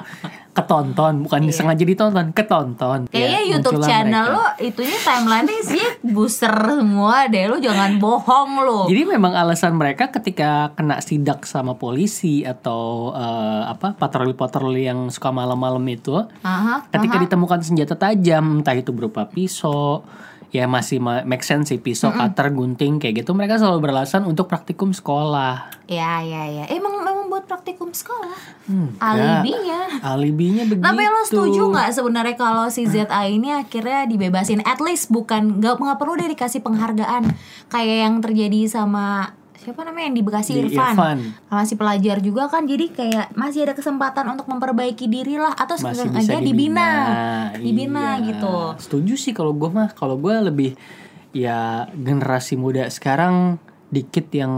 ketonton 0.54 1.14
bukan 1.22 1.42
disengaja 1.44 1.82
ditonton, 1.82 2.30
ketonton. 2.30 3.00
Kayaknya 3.10 3.42
Ya, 3.42 3.50
YouTube 3.50 3.82
channel 3.82 4.26
mereka. 4.26 4.38
lo 4.38 4.46
itunya 4.62 4.98
timeline-nya 5.02 5.62
sih 5.66 5.86
booster 6.06 6.54
semua 6.54 7.26
deh. 7.26 7.46
Lo 7.46 7.58
jangan 7.58 7.98
bohong 7.98 8.52
lo. 8.62 8.80
Jadi 8.86 9.02
memang 9.04 9.34
alasan 9.34 9.74
mereka 9.74 10.10
ketika 10.10 10.74
kena 10.74 11.02
sidak 11.02 11.46
sama 11.46 11.74
polisi 11.74 12.46
atau 12.46 13.14
eh, 13.14 13.64
apa 13.66 13.94
patroli-patroli 13.94 14.86
yang 14.86 15.10
suka 15.10 15.30
malam-malam 15.30 15.82
itu, 15.90 16.22
Aha, 16.42 16.86
ketika 16.90 17.18
aha. 17.18 17.24
ditemukan 17.26 17.60
senjata 17.62 17.94
tajam, 17.94 18.62
entah 18.62 18.74
itu 18.74 18.94
berupa 18.94 19.26
pisau, 19.26 20.06
ya 20.54 20.70
masih 20.70 21.02
ma- 21.02 21.26
make 21.26 21.42
sense 21.42 21.74
sih 21.74 21.82
pisau, 21.82 22.14
cutter, 22.14 22.54
gunting 22.54 23.02
kayak 23.02 23.26
gitu, 23.26 23.34
mereka 23.34 23.58
selalu 23.58 23.90
beralasan 23.90 24.22
untuk 24.24 24.46
praktikum 24.46 24.94
sekolah. 24.94 25.74
Ya, 25.90 26.22
ya, 26.22 26.46
ya. 26.46 26.70
Emang 26.70 27.02
memang 27.02 27.26
buat 27.26 27.50
praktikum 27.50 27.90
sekolah. 27.90 28.38
Hmm, 28.70 28.94
Alibinya. 29.02 30.00
Alibinya 30.06 30.64
begitu. 30.70 30.86
Tapi 30.86 31.04
lo 31.04 31.22
setuju 31.26 31.62
nggak 31.74 31.90
sebenarnya 31.92 32.36
kalau 32.38 32.70
si 32.70 32.86
ZA 32.86 33.26
ini 33.26 33.50
akhirnya 33.50 34.06
dibebasin? 34.06 34.62
At 34.64 34.78
least 34.78 35.10
bukan 35.10 35.58
nggak 35.58 35.82
nggak 35.82 35.98
perlu 35.98 36.14
dia 36.22 36.30
dikasih 36.30 36.62
penghargaan 36.62 37.34
kayak 37.74 37.98
yang 38.06 38.16
terjadi 38.22 38.70
sama 38.70 39.34
siapa 39.64 39.82
namanya 39.82 40.12
yang 40.12 40.18
di 40.20 40.24
Bekasi 40.24 40.52
Di 40.54 40.60
Irfan. 40.68 40.94
Irfan. 40.94 41.18
Masih 41.48 41.76
pelajar 41.80 42.18
juga 42.20 42.52
kan, 42.52 42.68
jadi 42.68 42.86
kayak 42.92 43.26
masih 43.34 43.64
ada 43.64 43.74
kesempatan 43.74 44.28
untuk 44.28 44.46
memperbaiki 44.46 45.08
diri 45.08 45.40
lah 45.40 45.56
atau 45.56 45.80
sekarang 45.80 46.12
aja 46.14 46.38
dibina, 46.38 46.44
dibina, 46.44 46.88
dibina 47.58 48.06
Iya. 48.20 48.26
gitu. 48.28 48.56
Setuju 48.78 49.14
sih 49.16 49.32
kalau 49.32 49.56
gue 49.56 49.72
mah, 49.72 49.96
kalau 49.96 50.20
gue 50.20 50.36
lebih 50.44 50.76
ya 51.32 51.90
generasi 51.90 52.60
muda 52.60 52.86
sekarang 52.92 53.58
dikit 53.90 54.30
yang 54.30 54.54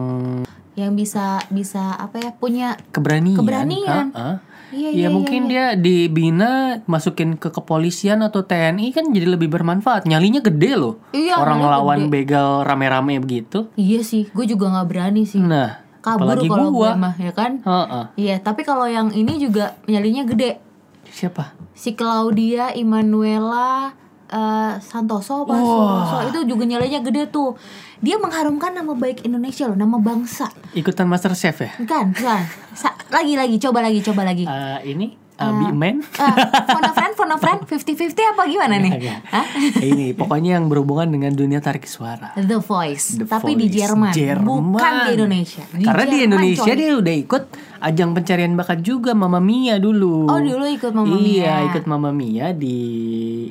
Yang 0.76 0.92
bisa 1.08 1.40
bisa 1.48 1.96
apa 1.96 2.20
ya 2.20 2.32
punya 2.36 2.76
keberanian. 2.92 3.40
Keberanian. 3.40 4.06
Ha-ha. 4.12 4.44
Iya, 4.74 4.90
Ya 4.90 4.98
iya, 4.98 5.08
mungkin 5.10 5.46
dia 5.46 5.66
dibina 5.76 6.82
masukin 6.86 7.38
ke 7.38 7.50
kepolisian 7.50 8.22
atau 8.22 8.42
TNI 8.42 8.90
kan 8.90 9.10
jadi 9.10 9.28
lebih 9.30 9.50
bermanfaat. 9.50 10.10
Nyalinya 10.10 10.42
gede 10.42 10.74
loh. 10.74 10.98
Iya, 11.12 11.38
Orang 11.38 11.62
nyalinya 11.62 11.78
lawan 11.78 12.00
gede. 12.06 12.12
begal 12.12 12.50
rame-rame 12.64 13.22
begitu. 13.22 13.70
Iya 13.76 14.02
sih, 14.02 14.26
gue 14.30 14.46
juga 14.46 14.72
nggak 14.72 14.88
berani 14.88 15.24
sih. 15.26 15.42
Nah, 15.42 15.86
Kabur 16.00 16.38
kalau 16.38 16.70
gue 16.70 16.90
mah 16.94 17.16
ya 17.18 17.34
kan. 17.34 17.62
Iya, 18.14 18.38
tapi 18.38 18.62
kalau 18.62 18.86
yang 18.86 19.10
ini 19.10 19.38
juga 19.38 19.74
nyalinya 19.86 20.22
gede. 20.24 20.62
Siapa? 21.06 21.58
Si 21.74 21.94
Claudia 21.94 22.70
Emanuela 22.72 23.90
eh, 24.26 24.74
Santoso 24.82 25.46
apa 25.46 25.54
Wah. 25.54 25.62
Suroso 25.62 26.18
itu 26.30 26.40
juga 26.54 26.64
nilainya 26.66 27.02
gede 27.02 27.30
tuh. 27.30 27.58
Dia 28.04 28.20
mengharumkan 28.20 28.76
nama 28.76 28.92
baik 28.92 29.24
Indonesia 29.24 29.72
loh, 29.72 29.78
nama 29.80 29.96
bangsa. 29.96 30.52
Ikutan 30.76 31.08
Master 31.08 31.32
Chef 31.32 31.64
ya? 31.64 31.72
Bukan, 31.80 32.12
bukan. 32.12 32.42
Sa- 32.76 32.96
lagi 33.08 33.40
lagi, 33.40 33.56
coba 33.56 33.80
lagi, 33.80 34.00
coba 34.04 34.22
lagi. 34.28 34.44
Eh, 34.44 34.80
ini 34.92 35.16
uh, 35.40 35.52
Big 35.62 35.76
Man? 35.76 35.98
Uh, 36.16 36.36
phone 36.68 36.86
a 36.86 36.94
friend, 36.94 37.14
phone 37.16 37.32
a 37.32 37.38
friend, 37.40 37.60
50-50 37.64 38.32
apa 38.36 38.42
gimana 38.46 38.76
nih? 38.78 38.92
Enggak. 38.96 39.20
Hah? 39.32 39.46
ini 39.82 40.12
pokoknya 40.12 40.60
yang 40.60 40.68
berhubungan 40.68 41.08
dengan 41.10 41.32
dunia 41.34 41.64
tarik 41.64 41.88
suara. 41.88 42.36
The 42.36 42.60
Voice, 42.60 43.20
The 43.20 43.26
tapi 43.26 43.56
di 43.56 43.68
Voice. 43.72 43.78
Jerman, 43.80 44.12
Jerman. 44.14 44.48
bukan 44.76 44.94
di 45.08 45.12
Indonesia. 45.16 45.64
Karena 45.66 46.04
di 46.06 46.18
Jerman, 46.20 46.26
Indonesia 46.28 46.72
coy. 46.72 46.78
dia 46.78 46.92
udah 46.96 47.16
ikut 47.16 47.44
ajang 47.86 48.12
pencarian 48.18 48.54
bakat 48.58 48.80
juga 48.82 49.12
Mama 49.14 49.40
Mia 49.40 49.78
dulu. 49.78 50.26
Oh, 50.28 50.40
dulu 50.42 50.66
ikut 50.66 50.92
Mamma 50.92 51.16
Iya, 51.16 51.64
Mia. 51.64 51.68
ikut 51.72 51.84
Mama 51.86 52.10
Mia 52.10 52.52
di 52.56 52.78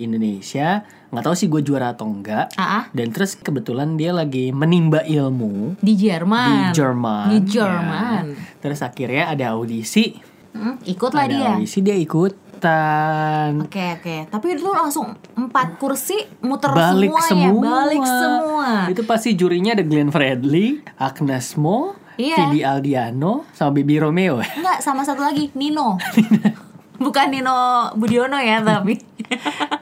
Indonesia. 0.00 0.82
Nggak 1.14 1.30
tahu 1.30 1.34
sih 1.38 1.46
gue 1.46 1.62
juara 1.62 1.94
atau 1.94 2.10
enggak. 2.10 2.50
Ah, 2.58 2.82
ah. 2.82 2.84
Dan 2.90 3.14
terus 3.14 3.38
kebetulan 3.38 3.94
dia 3.94 4.10
lagi 4.10 4.50
menimba 4.50 5.06
ilmu 5.06 5.78
di 5.78 5.94
di 5.94 6.10
Jerman. 6.10 6.74
Jerman. 6.74 7.26
Di 7.30 7.38
ya. 7.38 7.46
Jerman. 7.62 8.24
Terus 8.58 8.82
akhirnya 8.82 9.30
ada 9.30 9.54
audisi. 9.54 10.33
Hmm, 10.54 10.78
ikutlah 10.80 11.26
ada 11.26 11.34
dia. 11.34 11.48
audisi 11.52 11.78
dia 11.78 11.94
ikutan. 11.94 13.58
Oke 13.60 13.98
oke, 13.98 14.16
tapi 14.28 14.54
itu 14.54 14.64
langsung 14.64 15.06
empat 15.34 15.76
kursi 15.76 16.14
muter 16.40 16.70
Balik 16.70 17.10
semua, 17.10 17.26
semua. 17.26 17.42
ya, 17.42 17.50
balik 17.52 18.04
semua. 18.06 18.68
Itu 18.88 19.02
pasti 19.02 19.34
jurinya 19.34 19.74
ada 19.74 19.82
Glenn 19.82 20.08
Fredly, 20.08 20.80
Agnes 20.96 21.54
Mo, 21.54 21.98
Iya. 22.14 22.46
Vidi 22.46 22.62
Aldiano, 22.62 23.42
sama 23.50 23.74
Baby 23.74 23.98
Romeo. 23.98 24.38
Enggak, 24.38 24.78
sama 24.78 25.02
satu 25.02 25.20
lagi, 25.20 25.50
Nino. 25.52 25.98
Bukan 27.04 27.26
Nino 27.28 27.56
Budiono 27.92 28.38
ya, 28.38 28.62
tapi 28.62 28.94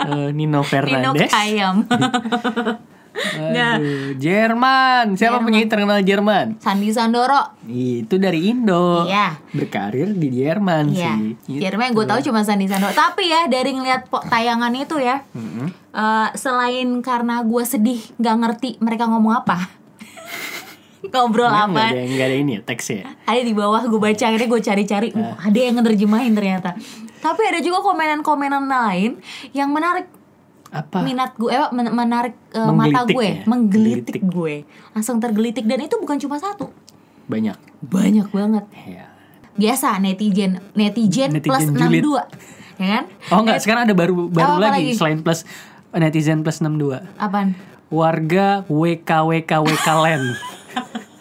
Eh, 0.01 0.33
Nino 0.33 0.33
Nino 0.33 0.61
Fernandes. 0.65 1.29
Kayam. 1.29 1.85
Aduh, 3.13 4.17
Jerman. 4.17 5.15
Siapa 5.15 5.37
Jerman. 5.37 5.45
penyanyi 5.45 5.67
terkenal 5.67 6.01
Jerman? 6.01 6.47
Sandi 6.59 6.89
Sandoro. 6.91 7.55
Itu 7.65 8.17
dari 8.17 8.49
Indo. 8.49 9.05
Iya. 9.05 9.37
Berkarir 9.51 10.11
di 10.11 10.29
Jerman 10.33 10.91
Iya, 10.91 11.13
sih. 11.13 11.37
Gitu. 11.47 11.61
Jerman 11.61 11.93
gue 11.93 12.05
tahu 12.05 12.21
cuma 12.23 12.41
Sandi 12.43 12.67
Sandoro. 12.67 12.91
Tapi 12.91 13.27
ya 13.27 13.47
dari 13.47 13.73
ngeliat 13.73 14.09
tayangan 14.09 14.73
itu 14.73 14.97
ya, 14.97 15.21
Mm-mm. 15.31 15.69
eh, 15.91 16.29
selain 16.35 16.89
karena 17.01 17.41
gue 17.41 17.63
sedih 17.63 18.01
nggak 18.17 18.37
ngerti 18.39 18.69
mereka 18.79 19.05
ngomong 19.07 19.39
apa, 19.39 19.69
ngobrol 21.13 21.47
apa, 21.47 21.93
ada, 21.93 22.01
nggak 22.01 22.27
ada 22.27 22.37
ini 22.39 22.53
ya 22.57 22.61
teksnya. 22.63 23.05
ada 23.23 23.41
di 23.41 23.53
bawah 23.53 23.83
gue 23.83 24.01
baca 24.01 24.25
akhirnya 24.25 24.49
gue 24.49 24.61
cari-cari 24.63 25.09
uh, 25.13 25.37
ada 25.37 25.59
yang 25.59 25.75
ngeterjemahin 25.77 26.33
ternyata 26.33 26.73
tapi 27.19 27.43
ada 27.45 27.59
juga 27.59 27.83
komenan-komenan 27.83 28.65
lain 28.65 29.19
yang 29.51 29.69
menarik 29.69 30.07
Apa? 30.73 31.03
minat 31.03 31.37
gue 31.37 31.49
eh, 31.49 31.69
men- 31.69 31.93
menarik 31.93 32.33
eh, 32.51 32.65
mata 32.67 33.05
gue 33.05 33.13
ya? 33.21 33.45
menggelitik 33.45 34.19
Menggelitik. 34.19 34.23
gue 34.25 34.55
langsung 34.91 35.17
tergelitik 35.19 35.65
dan 35.65 35.79
itu 35.79 35.95
bukan 35.95 36.17
cuma 36.17 36.37
satu 36.37 36.73
Banyak. 37.25 37.57
banyak 37.83 38.27
banget 38.27 38.65
Ya. 38.83 39.07
biasa 39.53 39.97
netizen 39.99 40.65
netizen, 40.73 41.29
Netizen 41.31 41.45
plus 41.45 41.65
julid. 41.69 42.03
62 42.03 42.81
ya 42.81 42.89
kan 42.91 43.05
Oh 43.29 43.39
enggak, 43.39 43.59
sekarang 43.59 43.85
ada 43.85 43.93
baru 43.93 44.27
baru 44.27 44.49
Oh, 44.49 44.59
lagi, 44.59 44.73
lagi? 44.83 44.93
selain 44.95 45.21
plus 45.21 45.45
netizen 45.93 46.41
plus 46.41 46.59
62. 46.59 47.05
apaan 47.17 47.53
Warga 47.87 48.65
WKWKWK 48.67 49.85
Land. 49.95 50.27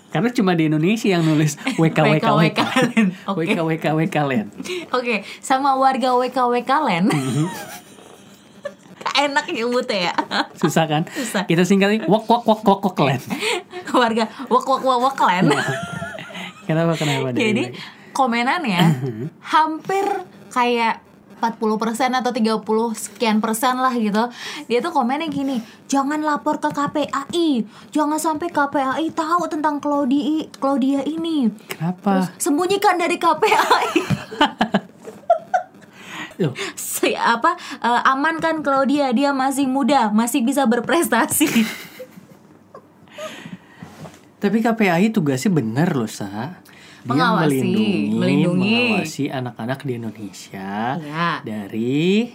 Karena 0.10 0.28
cuma 0.30 0.52
di 0.54 0.64
Indonesia 0.66 1.08
yang 1.10 1.20
nulis 1.22 1.60
WKWKWK. 1.76 2.60
WKWKWK 3.30 4.16
Land. 4.22 4.50
oke 4.90 5.16
sama 5.40 5.76
warga 5.76 6.12
WKWK 6.14 6.72
Land 6.82 7.08
Mhm. 7.12 7.46
Enak 9.02 9.46
nyebutnya 9.50 10.12
ya. 10.12 10.14
Susah 10.62 10.86
kan? 10.88 11.04
Susah. 11.12 11.44
Kita 11.46 11.64
singkatnya 11.66 12.06
wok 12.08 12.26
wok 12.26 12.44
wok 12.48 12.62
wok 12.66 12.82
wok 12.86 12.98
Land. 13.02 13.24
warga 14.02 14.26
wak 14.48 14.66
wak 14.66 14.84
wak 14.84 15.00
wak 15.04 15.20
Land 15.20 15.52
Kenapa 16.70 16.94
kenapa 16.96 17.36
dari 17.36 17.42
Jadi 17.42 17.64
komenannya 18.16 18.82
hampir 19.44 20.06
kayak 20.52 21.04
40% 21.42 22.22
atau 22.22 22.30
30 22.30 22.62
sekian 22.94 23.42
persen 23.42 23.82
lah 23.82 23.90
gitu. 23.98 24.30
Dia 24.70 24.78
tuh 24.78 24.94
komennya 24.94 25.26
gini 25.26 25.58
Jangan 25.90 26.22
lapor 26.22 26.62
ke 26.62 26.70
KPAI 26.70 27.66
Jangan 27.90 28.22
sampai 28.22 28.54
KPAI 28.54 29.10
tahu 29.10 29.50
tentang 29.50 29.82
Claudia, 29.82 30.46
Claudia 30.62 31.02
ini. 31.02 31.50
Kenapa? 31.66 32.30
Sembunyikan 32.38 33.02
dari 33.02 33.18
KPAI 33.18 33.90
Si- 36.74 37.14
apa 37.14 37.54
eh, 37.78 38.02
amankan 38.06 38.60
Claudia 38.60 39.10
dia 39.10 39.30
masih 39.32 39.66
muda 39.66 40.10
masih 40.10 40.42
bisa 40.42 40.66
berprestasi 40.66 41.48
Tapi 44.38 44.58
KPAI 44.60 45.14
tugasnya 45.14 45.54
bener 45.54 45.94
loh, 45.94 46.10
Sa. 46.10 46.26
Dia 46.26 46.58
Mengawasi, 47.08 47.62
melindungi, 47.62 47.94
melindungi. 48.12 48.78
mengawasi 48.90 49.24
anak-anak 49.28 49.80
di 49.82 49.92
Indonesia 49.96 50.98
Iya. 50.98 51.30
dari 51.42 52.30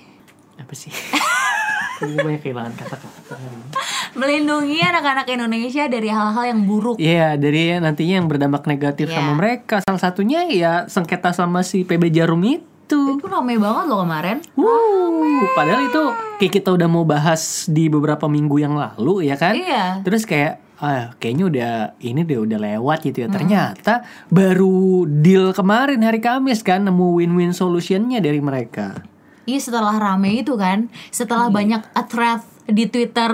apa 0.57 0.71
sih? 0.73 0.91
Banyak 2.23 2.43
kehilangan 2.43 2.75
kata-kata. 2.77 3.35
melindungi 4.15 4.79
anak-anak 4.81 5.27
Indonesia 5.29 5.87
dari 5.87 6.07
hal-hal 6.07 6.45
yang 6.47 6.61
buruk 6.63 6.97
Iya, 6.97 7.35
dari 7.35 7.75
nantinya 7.75 8.15
yang 8.17 8.27
berdampak 8.27 8.65
negatif 8.65 9.07
Iya. 9.07 9.17
sama 9.17 9.33
mereka. 9.35 9.77
Salah 9.83 9.99
satunya 10.01 10.47
ya 10.47 10.87
sengketa 10.87 11.31
sama 11.31 11.61
si 11.61 11.83
PB 11.83 12.11
Jarum 12.11 12.39
itu. 12.41 12.63
Itu 12.87 13.27
rame 13.27 13.59
banget 13.59 13.85
loh 13.91 14.07
kemarin 14.07 14.39
Wuh, 14.55 15.43
padahal 15.59 15.91
itu 15.91 16.03
kayak 16.39 16.53
kita 16.63 16.71
udah 16.71 16.89
mau 16.89 17.03
bahas 17.03 17.67
di 17.67 17.91
beberapa 17.91 18.31
minggu 18.31 18.57
yang 18.63 18.79
lalu 18.79 19.27
ya 19.27 19.35
kan? 19.35 19.59
Iya. 19.59 20.07
Terus 20.07 20.23
kayak 20.23 20.63
ah 20.77 21.17
kayaknya 21.17 21.45
udah 21.49 21.73
ini 22.05 22.21
deh 22.23 22.39
udah 22.39 22.59
lewat 22.61 23.03
gitu 23.09 23.25
ya. 23.25 23.29
Ternyata 23.33 24.07
baru 24.29 25.09
deal 25.09 25.51
kemarin 25.57 26.05
hari 26.05 26.21
Kamis 26.23 26.63
kan 26.63 26.85
nemu 26.87 27.17
win-win 27.17 27.57
solutionnya 27.57 28.21
dari 28.23 28.39
mereka. 28.39 28.95
Iya 29.47 29.63
setelah 29.63 29.95
rame 29.95 30.43
itu 30.43 30.59
kan, 30.59 30.91
setelah 31.15 31.47
banyak 31.49 31.87
thread 32.11 32.43
di 32.67 32.91
Twitter 32.91 33.31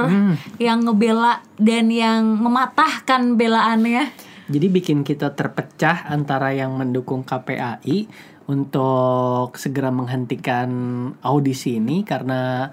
yang 0.61 0.85
ngebela 0.85 1.41
dan 1.57 1.89
yang 1.89 2.37
mematahkan 2.37 3.41
belaannya. 3.41 4.13
Jadi 4.53 4.67
bikin 4.69 5.01
kita 5.09 5.33
terpecah 5.33 6.05
antara 6.13 6.53
yang 6.53 6.77
mendukung 6.77 7.25
KPAI 7.25 8.11
untuk 8.51 9.55
segera 9.55 9.91
menghentikan 9.95 10.71
audisi 11.23 11.79
ini 11.79 12.03
karena 12.03 12.71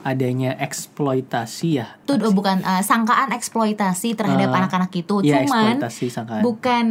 adanya 0.00 0.56
eksploitasi 0.56 1.68
ya. 1.76 1.86
Itu 2.08 2.16
bukan 2.32 2.64
uh, 2.64 2.80
sangkaan 2.80 3.36
eksploitasi 3.36 4.16
terhadap 4.16 4.48
Eh, 4.48 4.58
anak-anak 4.64 4.92
itu, 4.96 5.20
Iya, 5.20 5.44
cuman 5.44 5.76
eksploitasi 5.76 6.04
sangkaan. 6.08 6.40
bukan 6.40 6.84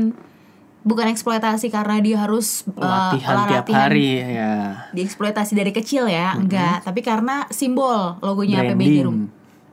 bukan 0.79 1.07
eksploitasi 1.11 1.67
karena 1.73 1.97
dia 1.99 2.17
harus 2.21 2.63
uh, 2.77 2.85
latihan 2.85 3.49
tiap 3.49 3.65
latihan 3.67 3.81
hari 3.89 4.09
ya. 4.21 4.53
dieksploitasi 4.93 5.51
dari 5.57 5.73
kecil 5.73 6.05
ya, 6.07 6.37
enggak, 6.37 6.85
tapi 6.85 7.01
karena 7.01 7.49
simbol 7.49 8.15
logonya 8.21 8.61
Branding. 8.63 8.93
Jarum. 8.95 9.17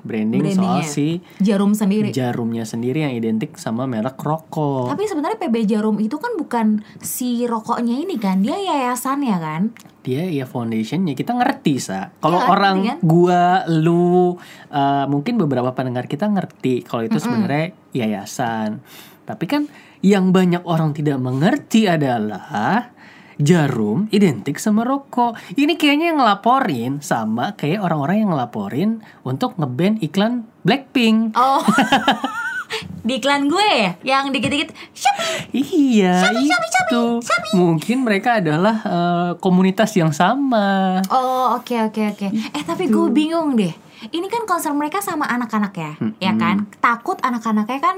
Branding 0.06 0.40
soal 0.54 0.86
si 0.86 1.20
Jarum 1.42 1.74
sendiri. 1.74 2.14
jarumnya 2.14 2.62
sendiri 2.62 3.02
yang 3.02 3.12
identik 3.12 3.58
sama 3.58 3.84
merek 3.84 4.16
rokok. 4.16 4.88
Tapi 4.94 5.04
sebenarnya 5.04 5.36
PB 5.42 5.56
Jarum 5.66 5.98
itu 5.98 6.16
kan 6.16 6.32
bukan 6.38 6.66
si 7.02 7.44
rokoknya 7.44 7.98
ini 7.98 8.16
kan, 8.16 8.40
dia 8.40 8.56
yayasannya 8.56 9.36
kan. 9.36 9.62
Dia 10.06 10.22
ya 10.30 10.46
foundationnya 10.46 11.18
kita 11.18 11.34
ngerti 11.34 11.82
sa. 11.82 12.14
Kalau 12.22 12.38
Iya, 12.38 12.46
orang 12.46 12.76
kan? 12.86 12.96
gua, 13.02 13.66
lu, 13.66 14.38
uh, 14.70 15.04
mungkin 15.10 15.34
beberapa 15.36 15.74
pendengar 15.74 16.06
kita 16.06 16.30
ngerti 16.30 16.86
kalau 16.86 17.02
itu 17.02 17.18
sebenarnya 17.18 17.74
yayasan. 17.90 18.78
Tapi 19.26 19.44
kan 19.50 19.66
yang 20.06 20.30
banyak 20.30 20.62
orang 20.62 20.94
tidak 20.94 21.18
mengerti 21.18 21.90
adalah 21.90 22.94
jarum 23.36 24.08
identik 24.12 24.56
sama 24.56 24.82
rokok. 24.84 25.36
Ini 25.56 25.76
kayaknya 25.76 26.12
yang 26.12 26.18
ngelaporin 26.20 27.04
sama 27.04 27.52
kayak 27.56 27.84
orang-orang 27.84 28.16
yang 28.24 28.30
ngelaporin 28.32 28.90
untuk 29.22 29.56
ngeban 29.60 30.00
iklan 30.00 30.48
Blackpink. 30.64 31.36
Oh. 31.36 31.62
di 33.06 33.22
iklan 33.22 33.46
gue 33.46 33.62
ya, 33.62 33.90
yang 34.02 34.34
dikit-dikit 34.34 34.74
Shopee. 34.90 35.62
Iya, 35.62 36.26
Shopee, 36.26 36.50
Shopee, 36.50 36.90
itu. 36.90 37.04
Mungkin 37.54 38.02
mereka 38.02 38.42
adalah 38.42 38.76
uh, 38.82 39.30
komunitas 39.38 39.94
yang 39.94 40.10
sama. 40.10 41.00
Oh, 41.08 41.54
oke 41.54 41.74
oke 41.90 42.02
oke. 42.16 42.26
Eh, 42.30 42.62
tapi 42.66 42.90
gue 42.90 43.06
bingung 43.10 43.54
deh. 43.54 43.70
Ini 43.96 44.28
kan 44.28 44.44
konser 44.44 44.76
mereka 44.76 45.00
sama 45.00 45.24
anak-anak 45.24 45.72
ya, 45.72 45.92
ya 46.20 46.32
kan? 46.36 46.68
Takut 46.84 47.16
anak-anaknya 47.24 47.80
kan 47.80 47.96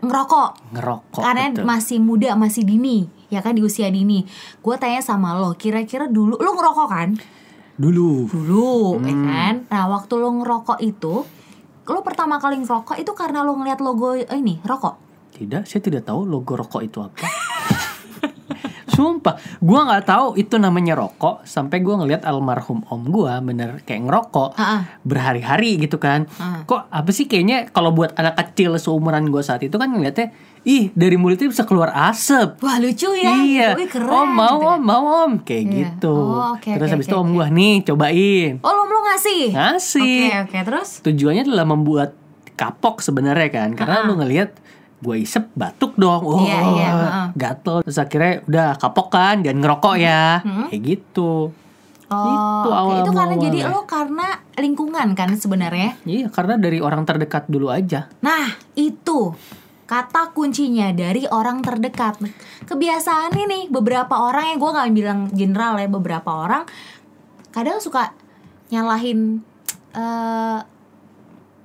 ngerokok. 0.00 0.72
Ngerokok. 0.78 1.22
Karena 1.26 1.50
betul. 1.50 1.64
masih 1.66 1.98
muda, 1.98 2.30
masih 2.38 2.62
dini, 2.62 3.10
ya 3.28 3.42
kan 3.42 3.58
di 3.58 3.62
usia 3.66 3.90
dini. 3.90 4.24
Gue 4.62 4.78
tanya 4.78 5.02
sama 5.02 5.34
lo, 5.34 5.58
kira-kira 5.58 6.06
dulu 6.06 6.38
lo 6.38 6.50
ngerokok 6.54 6.88
kan? 6.88 7.08
Dulu. 7.80 8.28
Dulu, 8.30 9.00
ya 9.02 9.10
Hmm. 9.10 9.24
kan? 9.26 9.54
Nah, 9.72 9.84
waktu 9.90 10.12
lo 10.20 10.30
ngerokok 10.38 10.78
itu, 10.84 11.24
lo 11.90 12.00
pertama 12.06 12.38
kali 12.38 12.62
ngerokok 12.62 12.96
itu 13.02 13.12
karena 13.12 13.42
lo 13.42 13.58
ngeliat 13.58 13.82
logo 13.82 14.14
ini 14.14 14.62
rokok. 14.62 14.94
Tidak, 15.34 15.62
saya 15.64 15.80
tidak 15.80 16.06
tahu 16.06 16.28
logo 16.28 16.54
rokok 16.54 16.82
itu 16.84 16.98
apa. 17.00 17.26
Sumpah, 19.00 19.34
gua 19.58 19.80
nggak 19.86 20.04
tahu 20.04 20.26
itu 20.36 20.54
namanya 20.56 20.92
rokok 20.94 21.40
sampai 21.42 21.80
gua 21.80 21.96
ngeliat 21.98 22.20
almarhum 22.22 22.84
om 22.86 23.02
gua 23.06 23.40
bener 23.40 23.80
kayak 23.80 24.04
ngerokok 24.04 24.60
berhari-hari 25.02 25.80
gitu 25.80 25.96
kan. 25.96 26.28
Ah. 26.36 26.62
Kok 26.62 26.86
apa 26.86 27.10
sih 27.10 27.24
kayaknya 27.24 27.64
kalau 27.66 27.90
buat 27.90 28.12
anak 28.12 28.36
kecil 28.38 28.76
seumuran 28.76 29.24
gua 29.26 29.40
saat 29.40 29.60
itu 29.60 29.72
kan 29.72 29.88
ngeliatnya, 29.88 30.36
ih 30.62 30.92
dari 30.92 31.16
mulutnya 31.16 31.48
bisa 31.48 31.64
keluar 31.64 31.88
asap. 32.12 32.60
Wah 32.60 32.76
lucu 32.76 33.08
ya. 33.14 33.32
Iya, 33.32 33.68
Wih, 33.72 33.88
keren. 33.88 34.04
om 34.06 34.28
mau 34.28 34.52
gitu 34.52 34.62
ya. 34.62 34.70
om 34.70 34.80
mau 34.82 35.04
om 35.24 35.32
kayak 35.40 35.64
Iya. 35.64 35.72
gitu. 35.80 36.14
Oh, 36.14 36.52
oke, 36.54 36.68
Terus 36.70 36.84
oke, 36.86 36.94
habis 36.94 37.06
oke, 37.06 37.10
itu 37.10 37.16
om 37.16 37.24
oke. 37.24 37.34
gua 37.34 37.46
nih 37.48 37.74
cobain. 37.82 38.52
Oh 38.60 38.70
lo 38.70 38.82
lo 38.84 38.98
ngasih? 39.06 39.42
Ngasih. 39.50 40.20
Oke 40.20 40.36
oke 40.44 40.58
terus? 40.62 40.88
Tujuannya 41.00 41.42
adalah 41.42 41.64
membuat 41.64 42.10
kapok 42.52 43.00
sebenarnya 43.00 43.48
kan, 43.48 43.72
karena 43.72 44.04
Ah. 44.04 44.04
lu 44.04 44.14
ngelihat 44.14 44.52
gue 45.00 45.16
isep 45.16 45.48
batuk 45.56 45.96
dong, 45.96 46.20
oh 46.20 46.44
Iya, 46.44 46.58
iya, 46.76 46.90
ah. 46.92 47.28
gatel. 47.32 47.80
Terus 47.88 47.96
akhirnya 47.96 48.34
udah 48.44 48.68
kapok 48.76 49.08
kan, 49.08 49.40
jangan 49.40 49.58
ngerokok 49.64 49.96
ya, 49.96 50.44
kayak 50.68 50.82
gitu. 50.84 51.50
Oh, 52.10 52.26
Itu 52.26 52.68
oke. 52.68 52.74
awal 52.74 52.96
itu 53.00 53.12
karena 53.14 53.34
jadi 53.38 53.58
mualnya. 53.62 53.76
lo 53.78 53.80
karena 53.86 54.26
lingkungan 54.58 55.08
kan 55.14 55.30
sebenarnya. 55.38 55.94
Iya, 56.02 56.26
karena 56.28 56.58
dari 56.58 56.82
orang 56.82 57.06
terdekat 57.06 57.46
dulu 57.46 57.70
aja. 57.70 58.10
Nah, 58.20 58.50
itu 58.74 59.30
kata 59.86 60.34
kuncinya 60.34 60.90
dari 60.90 61.24
orang 61.30 61.62
terdekat. 61.62 62.18
Kebiasaan 62.66 63.30
ini 63.34 63.70
beberapa 63.70 64.26
orang 64.26 64.54
yang 64.54 64.58
gue 64.58 64.70
nggak 64.74 64.90
bilang 64.90 65.20
general 65.30 65.78
ya, 65.78 65.86
beberapa 65.86 66.30
orang 66.34 66.66
kadang 67.50 67.78
suka 67.78 68.10
nyalahin 68.70 69.42
eh, 69.94 70.58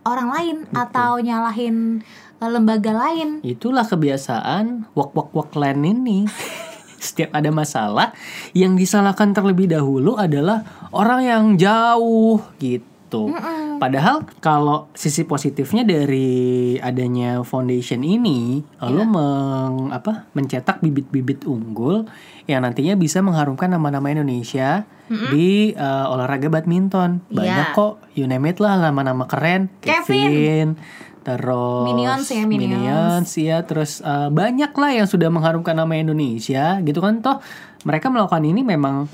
orang 0.06 0.30
lain 0.30 0.58
atau 0.74 1.18
nyalahin 1.18 2.06
lembaga 2.42 2.92
lain. 2.92 3.40
Itulah 3.42 3.88
kebiasaan 3.88 4.92
wak 4.92 5.12
wak 5.16 5.30
wak 5.32 5.52
lain 5.56 5.84
ini. 5.84 6.20
Setiap 7.06 7.30
ada 7.38 7.54
masalah, 7.54 8.18
yang 8.58 8.74
disalahkan 8.74 9.30
terlebih 9.30 9.70
dahulu 9.70 10.18
adalah 10.18 10.66
orang 10.90 11.22
yang 11.22 11.44
jauh 11.54 12.42
gitu. 12.58 13.30
Padahal 13.78 14.26
kalau 14.42 14.90
sisi 14.98 15.22
positifnya 15.22 15.86
dari 15.86 16.74
adanya 16.82 17.46
foundation 17.46 18.02
ini, 18.02 18.64
lo 18.82 19.04
meng, 19.06 19.94
apa, 19.94 20.26
mencetak 20.34 20.82
bibit-bibit 20.82 21.46
unggul 21.46 22.10
yang 22.50 22.66
nantinya 22.66 22.98
bisa 22.98 23.22
mengharumkan 23.22 23.70
nama-nama 23.70 24.10
Indonesia 24.10 24.90
di 25.30 25.76
eh, 25.78 26.06
olahraga 26.10 26.50
badminton. 26.50 27.22
Banyak 27.30 27.68
Iya. 27.70 27.78
kok, 27.78 28.02
you 28.18 28.26
name 28.26 28.50
it 28.50 28.58
lah 28.58 28.82
nama-nama 28.82 29.30
keren. 29.30 29.70
Kevin. 29.80 30.26
Kevin, 30.26 30.68
terus 31.26 31.90
Minions 31.90 32.30
ya, 32.30 32.46
Minions. 32.46 32.70
Minions, 32.70 33.30
iya, 33.36 33.66
terus 33.66 33.98
eh, 34.00 34.30
banyak 34.30 34.70
lah 34.72 34.92
yang 34.94 35.08
sudah 35.10 35.28
mengharumkan 35.28 35.74
nama 35.74 35.98
Indonesia, 35.98 36.78
gitu 36.80 37.02
kan? 37.02 37.20
Toh 37.20 37.42
mereka 37.82 38.14
melakukan 38.14 38.46
ini 38.46 38.62
memang 38.62 39.10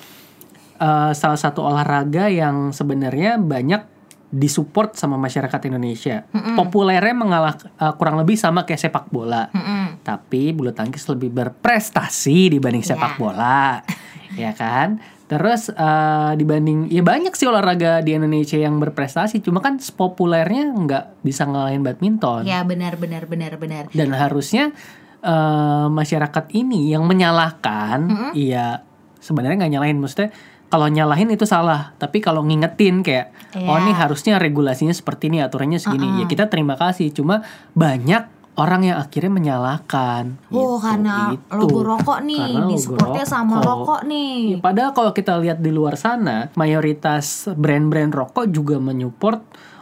eh, 0.75 1.11
salah 1.15 1.39
satu 1.39 1.63
olahraga 1.63 2.27
yang 2.27 2.69
sebenarnya 2.69 3.39
banyak 3.39 3.87
disupport 4.27 4.95
sama 4.95 5.19
masyarakat 5.19 5.59
Indonesia. 5.67 6.23
Populernya 6.55 7.11
mengalah 7.11 7.55
eh, 7.59 7.93
kurang 7.95 8.19
lebih 8.19 8.35
sama 8.35 8.63
kayak 8.63 8.79
sepak 8.81 9.07
bola. 9.07 9.47
Mm-mm. 9.51 10.03
Tapi 10.03 10.51
bulu 10.51 10.71
tangkis 10.71 11.07
lebih 11.07 11.31
berprestasi 11.31 12.51
dibanding 12.51 12.81
sepak 12.81 13.15
Ya. 13.15 13.19
bola, 13.19 13.63
ya 14.43 14.51
kan? 14.51 14.99
Terus 15.31 15.71
eh, 15.71 16.31
dibanding 16.35 16.91
ya 16.91 16.99
banyak 16.99 17.31
sih 17.31 17.47
olahraga 17.47 18.03
di 18.03 18.11
Indonesia 18.11 18.59
yang 18.59 18.83
berprestasi, 18.83 19.39
cuma 19.39 19.63
kan 19.63 19.79
populernya 19.79 20.75
nggak 20.75 21.23
bisa 21.23 21.47
ngalahin 21.47 21.87
badminton. 21.87 22.43
Ya 22.43 22.67
benar 22.67 22.99
benar 22.99 23.31
benar 23.31 23.55
benar. 23.55 23.87
Dan 23.95 24.11
harusnya 24.11 24.75
eh, 25.23 25.87
masyarakat 25.87 26.51
ini 26.51 26.91
yang 26.91 27.07
menyalahkan, 27.07 28.31
iya 28.35 28.83
sebenarnya 29.23 29.63
nggak 29.63 29.73
nyalahin, 29.79 29.97
maksudnya 30.03 30.35
kalau 30.67 30.87
nyalahin 30.87 31.27
itu 31.31 31.43
salah, 31.43 31.91
tapi 31.99 32.23
kalau 32.23 32.43
ngingetin 32.47 33.03
kayak, 33.03 33.35
oh 33.67 33.75
Iya. 33.75 33.87
nih 33.91 33.95
harusnya 33.95 34.35
regulasinya 34.39 34.95
seperti 34.95 35.27
ini, 35.27 35.43
aturannya 35.43 35.79
segini, 35.79 36.23
ya 36.23 36.25
kita 36.31 36.47
terima 36.47 36.79
kasih. 36.79 37.11
Cuma 37.11 37.43
banyak 37.75 38.23
orang 38.59 38.81
yang 38.83 38.97
akhirnya 38.99 39.31
menyalahkan. 39.31 40.23
Oh 40.51 40.75
gitu. 40.75 40.83
karena 40.83 41.15
Itu. 41.35 41.55
logo 41.55 41.79
rokok 41.87 42.19
nih 42.27 42.41
Karena 42.41 42.59
logo 42.59 42.71
disupportnya 42.75 43.25
sama 43.25 43.55
rokok. 43.63 44.01
nih. 44.07 44.59
Ya, 44.59 44.63
padahal 44.63 44.91
kalau 44.91 45.11
kita 45.15 45.33
lihat 45.39 45.63
di 45.63 45.71
luar 45.71 45.95
sana, 45.95 46.51
mayoritas 46.59 47.47
brand-brand 47.55 48.11
rokok 48.11 48.51
juga 48.51 48.75
menyupport 48.77 49.39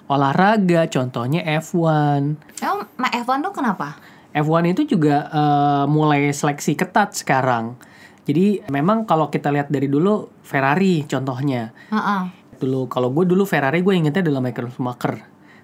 olahraga, 0.09 0.89
contohnya 0.89 1.45
F1. 1.61 2.21
Emang 2.61 2.79
Ma 2.97 3.07
Evan 3.13 3.45
tuh 3.45 3.53
kenapa? 3.53 3.97
F1 4.33 4.73
itu 4.77 4.97
juga 4.97 5.29
eh, 5.29 5.85
mulai 5.89 6.29
seleksi 6.29 6.73
ketat 6.77 7.17
sekarang. 7.17 7.77
Jadi 8.29 8.61
memang 8.69 9.09
kalau 9.09 9.33
kita 9.33 9.49
lihat 9.49 9.73
dari 9.73 9.89
dulu 9.89 10.29
Ferrari 10.45 11.01
contohnya. 11.09 11.73
Heeh. 11.89 12.21
Dulu 12.61 12.85
kalau 12.85 13.09
gue 13.09 13.25
dulu 13.25 13.41
Ferrari 13.49 13.81
gue 13.81 13.93
ingetnya 13.97 14.21
adalah 14.21 14.41
Michael 14.45 14.69
Schumacher. 14.69 15.17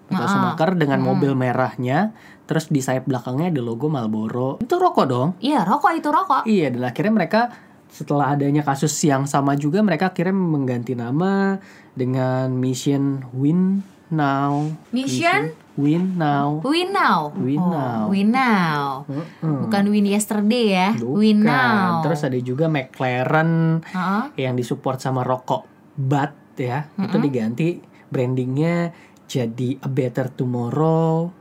Michael 0.09 0.29
Schumacher 0.29 0.69
dengan 0.77 1.01
mobil 1.01 1.33
merahnya, 1.33 2.13
terus 2.45 2.69
di 2.69 2.79
sayap 2.79 3.05
belakangnya 3.05 3.49
ada 3.51 3.61
logo 3.61 3.89
Marlboro. 3.89 4.57
Itu 4.61 4.77
rokok 4.77 5.05
dong. 5.05 5.29
Iya 5.41 5.65
rokok 5.65 5.91
itu 5.93 6.09
rokok. 6.09 6.41
Iya, 6.45 6.69
dan 6.73 6.83
akhirnya 6.85 7.13
mereka 7.13 7.41
setelah 7.89 8.33
adanya 8.33 8.59
kasus 8.59 8.91
yang 9.01 9.23
sama 9.23 9.55
juga 9.55 9.79
mereka 9.79 10.11
akhirnya 10.11 10.35
mengganti 10.35 10.93
nama 10.93 11.57
dengan 11.93 12.51
Mission 12.51 13.23
Win 13.31 13.81
Now. 14.05 14.69
Mission? 14.93 15.49
Win 15.75 16.13
Now. 16.15 16.61
Win 16.61 16.93
now. 16.93 17.33
Win 17.35 17.57
Oh, 17.59 17.67
now. 17.67 18.01
Win 18.07 18.29
now. 18.31 19.03
Mm-mm. 19.09 19.65
Bukan 19.67 19.83
win 19.89 20.05
yesterday 20.05 20.65
ya. 20.71 20.89
Win 20.95 21.41
Bukan. 21.41 21.49
now. 21.49 21.99
Terus 22.05 22.21
ada 22.23 22.39
juga 22.39 22.69
McLaren 22.69 23.81
Heeh. 23.83 24.23
yang 24.39 24.53
disupport 24.55 25.01
sama 25.01 25.25
rokok 25.25 25.65
Bat 25.97 26.31
ya. 26.55 26.85
Itu 26.95 27.17
diganti 27.17 27.81
brandingnya 28.07 28.93
jadi 29.25 29.81
A 29.81 29.89
Better 29.89 30.29
Tomorrow. 30.29 31.33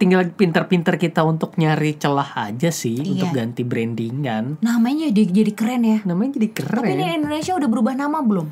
Tinggal 0.00 0.32
pinter-pinter 0.32 0.96
kita 0.96 1.20
untuk 1.22 1.60
nyari 1.60 1.92
celah 1.94 2.48
aja 2.48 2.72
sih 2.72 2.96
Iya. 2.96 3.10
untuk 3.12 3.36
ganti 3.36 3.62
branding 3.62 4.24
kan. 4.24 4.44
Namanya 4.58 5.12
jadi 5.12 5.44
jadi 5.44 5.52
keren 5.52 5.82
ya. 5.84 5.98
Namanya 6.02 6.40
jadi 6.40 6.48
keren. 6.50 6.80
Tapi 6.80 6.96
ini 6.96 7.20
Indonesia 7.20 7.52
udah 7.52 7.68
berubah 7.68 7.92
nama 7.92 8.18
belum? 8.18 8.48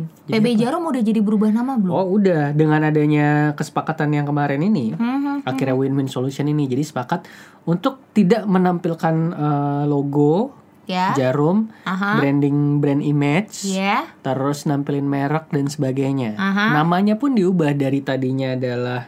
PB 0.00 0.46
Jarum 0.56 0.84
udah 0.86 1.02
jadi 1.02 1.20
berubah 1.20 1.50
nama 1.50 1.76
belum? 1.76 1.92
Oh 1.92 2.16
udah 2.16 2.52
dengan 2.52 2.80
adanya 2.80 3.52
kesepakatan 3.52 4.12
yang 4.12 4.24
kemarin 4.24 4.60
ini 4.62 4.92
Mhm. 4.92 5.44
akhirnya 5.44 5.76
win-win 5.76 6.08
solution 6.08 6.46
ini 6.46 6.64
jadi 6.64 6.80
sepakat 6.80 7.28
untuk 7.64 8.00
tidak 8.12 8.44
menampilkan 8.44 9.14
eh, 9.30 9.84
logo 9.84 10.56
Ya. 10.88 11.14
jarum 11.14 11.70
Aha. 11.84 12.18
branding 12.18 12.80
brand 12.80 12.98
image 12.98 13.62
Ya. 13.68 14.10
terus 14.20 14.64
nampilin 14.64 15.04
merek 15.04 15.46
dan 15.48 15.68
sebagainya 15.68 16.34
Aha. 16.34 16.74
namanya 16.74 17.14
pun 17.14 17.30
diubah 17.32 17.70
dari 17.72 18.00
tadinya 18.00 18.58
adalah 18.58 19.06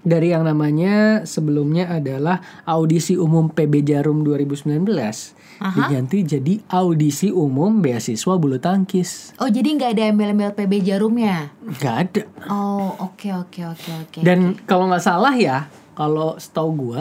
dari 0.00 0.32
yang 0.32 0.48
namanya 0.48 1.28
sebelumnya 1.28 1.92
adalah 1.92 2.40
audisi 2.64 3.20
umum 3.20 3.52
PB 3.52 3.84
Jarum 3.84 4.24
2019 4.24 5.40
diganti 5.60 6.24
jadi 6.24 6.54
audisi 6.72 7.28
umum 7.28 7.84
beasiswa 7.84 8.34
bulu 8.40 8.56
tangkis. 8.56 9.36
Oh 9.36 9.48
jadi 9.52 9.76
nggak 9.76 9.90
ada 9.92 10.04
embel-embel 10.08 10.56
PB 10.56 10.72
Jarumnya? 10.80 11.52
nggak 11.60 11.96
ada. 12.08 12.22
Oh 12.48 12.96
oke 12.96 13.28
oke 13.28 13.60
oke 13.68 13.90
oke. 14.08 14.18
Dan 14.24 14.56
kalau 14.64 14.88
nggak 14.88 15.04
salah 15.04 15.36
ya, 15.36 15.68
kalau 15.92 16.40
setahu 16.40 16.70
gua 16.72 17.00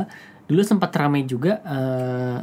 dulu 0.51 0.59
sempat 0.65 0.91
ramai 0.97 1.23
juga 1.23 1.63
eh, 1.63 2.38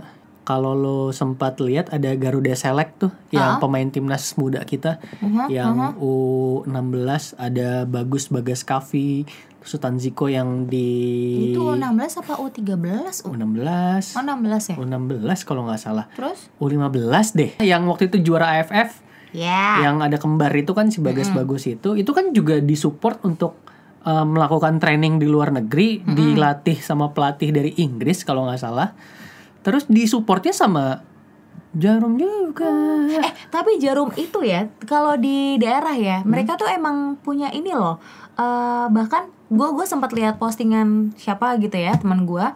kalau 0.46 0.78
lo 0.78 0.98
sempat 1.10 1.58
lihat 1.58 1.90
ada 1.90 2.14
Garuda 2.14 2.54
Select 2.54 2.92
tuh 3.02 3.12
yang 3.34 3.58
pemain 3.58 3.90
timnas 3.90 4.38
muda 4.38 4.62
kita. 4.62 5.02
Uh-huh, 5.18 5.50
yang 5.50 5.98
U16 5.98 7.34
ada 7.34 7.82
Bagus 7.82 8.30
Bagas 8.30 8.62
Kavi, 8.62 9.26
Sultan 9.66 9.98
Ziko 9.98 10.26
yang 10.26 10.64
di 10.64 10.86
Itu 11.50 11.74
16 11.74 12.22
apa 12.22 12.38
U13? 12.38 13.26
U- 13.26 13.34
U16. 13.34 14.14
Oh 14.14 14.22
16 14.22 14.70
ya? 14.70 14.74
U16 14.78 15.42
kalau 15.42 15.66
nggak 15.66 15.82
salah. 15.82 16.06
Terus? 16.14 16.46
U15 16.56 16.86
deh. 17.34 17.50
Yang 17.60 17.82
waktu 17.84 18.04
itu 18.06 18.18
juara 18.24 18.56
AFF 18.56 19.02
Ya. 19.34 19.84
yang 19.84 20.00
ada 20.00 20.16
kembar 20.16 20.48
itu 20.50 20.72
kan 20.72 20.88
si 20.88 21.02
Bagas 21.02 21.28
Bagus 21.28 21.66
itu 21.66 21.92
itu 21.92 22.08
kan 22.08 22.32
juga 22.32 22.56
disupport 22.56 23.20
untuk 23.22 23.58
uh, 24.00 24.24
melakukan 24.24 24.78
training 24.78 25.18
di 25.18 25.26
luar 25.26 25.52
negeri 25.52 26.00
dilatih 26.00 26.78
sama 26.80 27.10
pelatih 27.10 27.52
dari 27.52 27.74
Inggris 27.76 28.22
kalau 28.22 28.48
nggak 28.48 28.56
salah 28.56 28.96
terus 29.60 29.84
disupportnya 29.84 30.54
sama 30.54 31.04
Jarum 31.74 32.14
juga 32.20 32.70
Eh 33.10 33.32
tapi 33.50 33.82
Jarum 33.82 34.14
itu 34.14 34.44
ya 34.46 34.70
kalau 34.86 35.18
di 35.18 35.58
daerah 35.58 35.94
ya 35.96 36.22
mereka 36.22 36.54
tuh 36.54 36.68
emang 36.70 37.18
punya 37.20 37.50
ini 37.50 37.74
loh. 37.74 37.98
eh 38.36 38.86
bahkan 38.92 39.32
gue 39.48 39.68
gue 39.72 39.86
sempat 39.88 40.12
lihat 40.12 40.36
postingan 40.36 41.16
siapa 41.16 41.56
gitu 41.58 41.74
ya 41.74 41.96
teman 41.96 42.28
gue. 42.28 42.46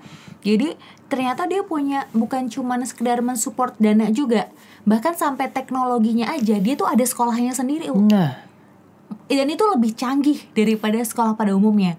Jadi 0.45 0.77
ternyata 1.11 1.49
dia 1.49 1.65
punya 1.65 2.07
bukan 2.15 2.47
cuman 2.47 2.87
sekedar 2.87 3.21
mensupport 3.21 3.77
dana 3.77 4.09
juga, 4.09 4.49
bahkan 4.89 5.13
sampai 5.13 5.51
teknologinya 5.53 6.33
aja 6.33 6.57
dia 6.57 6.75
tuh 6.79 6.89
ada 6.89 7.03
sekolahnya 7.03 7.53
sendiri. 7.53 7.91
Nah 7.93 8.51
dan 9.31 9.47
itu 9.47 9.63
lebih 9.63 9.95
canggih 9.95 10.43
daripada 10.53 10.99
sekolah 10.99 11.39
pada 11.39 11.55
umumnya. 11.55 11.95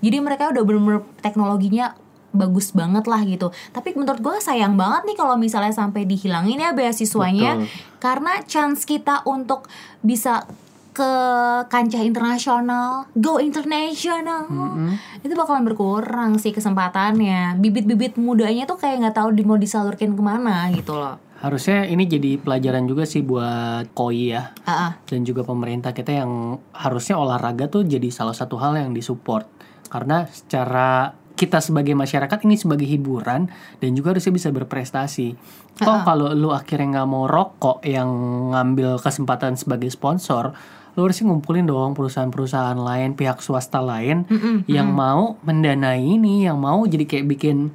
Jadi 0.00 0.16
mereka 0.16 0.48
udah 0.48 0.62
bener-bener 0.64 1.04
teknologinya 1.20 1.92
bagus 2.30 2.72
banget 2.72 3.04
lah 3.10 3.22
gitu. 3.26 3.50
Tapi 3.74 3.94
menurut 3.98 4.22
gue 4.22 4.36
sayang 4.38 4.78
banget 4.78 5.06
nih 5.06 5.16
kalau 5.18 5.34
misalnya 5.34 5.74
sampai 5.74 6.06
dihilangin 6.06 6.62
ya 6.62 6.70
beasiswanya. 6.74 7.60
Betul. 7.60 7.88
karena 8.00 8.32
chance 8.48 8.88
kita 8.88 9.20
untuk 9.28 9.68
bisa 10.00 10.48
ke 10.90 11.12
kancah 11.70 12.02
internasional 12.02 13.06
go 13.14 13.38
international 13.38 14.50
itu 15.22 15.32
bakalan 15.38 15.62
berkurang 15.62 16.36
sih 16.40 16.50
kesempatannya. 16.50 17.60
Bibit-bibit 17.62 18.18
mudanya 18.18 18.66
tuh 18.66 18.80
kayak 18.80 19.06
nggak 19.06 19.16
tahu 19.16 19.28
mau 19.46 19.60
disalurkan 19.60 20.18
ke 20.18 20.22
mana 20.22 20.68
gitu 20.74 20.98
loh. 20.98 21.16
Harusnya 21.40 21.88
ini 21.88 22.04
jadi 22.04 22.36
pelajaran 22.36 22.84
juga 22.84 23.08
sih 23.08 23.24
buat 23.24 23.88
koi 23.96 24.36
ya. 24.36 24.52
Ah. 24.68 25.00
dan 25.08 25.24
juga 25.24 25.40
pemerintah 25.40 25.96
kita 25.96 26.20
yang 26.20 26.60
harusnya 26.76 27.16
olahraga 27.16 27.72
tuh 27.72 27.88
jadi 27.88 28.12
salah 28.12 28.36
satu 28.36 28.60
hal 28.60 28.76
yang 28.76 28.92
disupport. 28.92 29.48
Karena 29.88 30.28
secara 30.28 31.16
kita 31.40 31.64
sebagai 31.64 31.96
masyarakat 31.96 32.36
ini 32.44 32.60
sebagai 32.60 32.84
hiburan 32.84 33.48
dan 33.80 33.90
juga 33.96 34.12
harusnya 34.12 34.36
bisa 34.36 34.52
berprestasi. 34.52 35.32
Toh 35.80 36.04
kalau 36.04 36.36
lu 36.36 36.52
akhirnya 36.52 37.00
nggak 37.00 37.08
mau 37.08 37.24
rokok 37.24 37.80
yang 37.88 38.08
ngambil 38.52 39.00
kesempatan 39.00 39.56
sebagai 39.56 39.88
sponsor, 39.88 40.52
lu 41.00 41.08
harusnya 41.08 41.32
ngumpulin 41.32 41.64
dong 41.64 41.96
perusahaan-perusahaan 41.96 42.76
lain, 42.76 43.16
pihak 43.16 43.40
swasta 43.40 43.80
lain 43.80 44.28
Mm-mm, 44.28 44.68
yang 44.68 44.92
mau 44.92 45.40
mendanai 45.40 46.04
ini, 46.04 46.44
yang 46.44 46.60
mau 46.60 46.84
jadi 46.84 47.08
kayak 47.08 47.26
bikin 47.32 47.72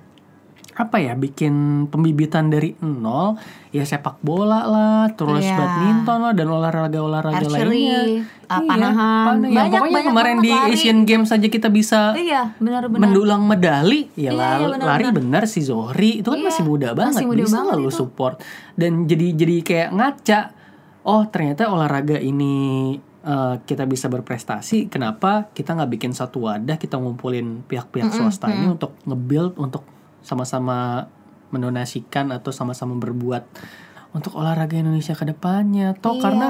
apa 0.75 0.99
ya 0.99 1.13
bikin 1.13 1.53
pembibitan 1.87 2.47
dari 2.47 2.75
nol 2.77 3.39
ya 3.69 3.81
sepak 3.81 4.19
bola 4.19 4.59
lah 4.61 5.07
terus 5.09 5.39
Iya. 5.39 5.55
badminton 5.55 6.19
lah 6.19 6.33
dan 6.33 6.47
olahraga 6.47 6.99
olahraga 6.99 7.47
lainnya 7.47 8.27
ah, 8.45 8.59
panahan. 8.59 9.25
panah. 9.25 9.47
Ya, 9.47 9.55
Banyak- 9.57 9.71
pokoknya 9.73 9.95
banyak 9.95 10.11
kemarin 10.11 10.37
di 10.37 10.51
lari. 10.51 10.71
Asian 10.73 10.99
Games 11.01 11.29
aja 11.29 11.47
kita 11.47 11.67
bisa 11.69 12.11
iya 12.13 12.51
benar-benar 12.57 13.01
mendulang 13.01 13.41
medali 13.41 14.11
ya 14.13 14.19
Iya, 14.21 14.29
la- 14.29 14.43
iya, 14.53 14.67
benar-benar. 14.69 14.87
lari 14.91 15.03
bener 15.09 15.43
si 15.45 15.59
Zohri 15.61 16.19
itu 16.19 16.27
kan 16.27 16.37
Iya, 16.37 16.45
masih 16.45 16.63
muda 16.65 16.87
banget 16.91 17.13
masih 17.15 17.25
muda 17.25 17.41
bisa 17.41 17.55
banget 17.55 17.69
lah 17.69 17.77
lu 17.77 17.87
itu. 17.87 17.95
support 17.95 18.35
dan 18.73 18.91
jadi 19.01 19.27
jadi 19.33 19.55
kayak 19.61 19.89
ngaca 19.91 20.39
oh 21.03 21.23
ternyata 21.25 21.67
olahraga 21.67 22.17
ini 22.17 22.55
eh, 23.23 23.55
kita 23.59 23.83
bisa 23.85 24.05
berprestasi 24.05 24.85
kenapa 24.85 25.47
kita 25.49 25.71
nggak 25.71 25.89
bikin 25.89 26.11
satu 26.11 26.43
wadah 26.43 26.75
kita 26.75 26.95
ngumpulin 26.95 27.63
pihak-pihak 27.63 28.11
swasta 28.11 28.51
ini 28.51 28.69
untuk 28.69 28.91
nge-build 29.01 29.55
untuk 29.55 29.87
sama-sama 30.25 31.05
mendonasikan 31.49 32.33
atau 32.33 32.49
sama-sama 32.49 32.97
berbuat 32.97 33.45
untuk 34.11 34.33
olahraga 34.33 34.75
Indonesia 34.75 35.13
ke 35.13 35.23
depannya 35.23 35.93
toh 35.93 36.15
Iya. 36.15 36.21
karena 36.21 36.47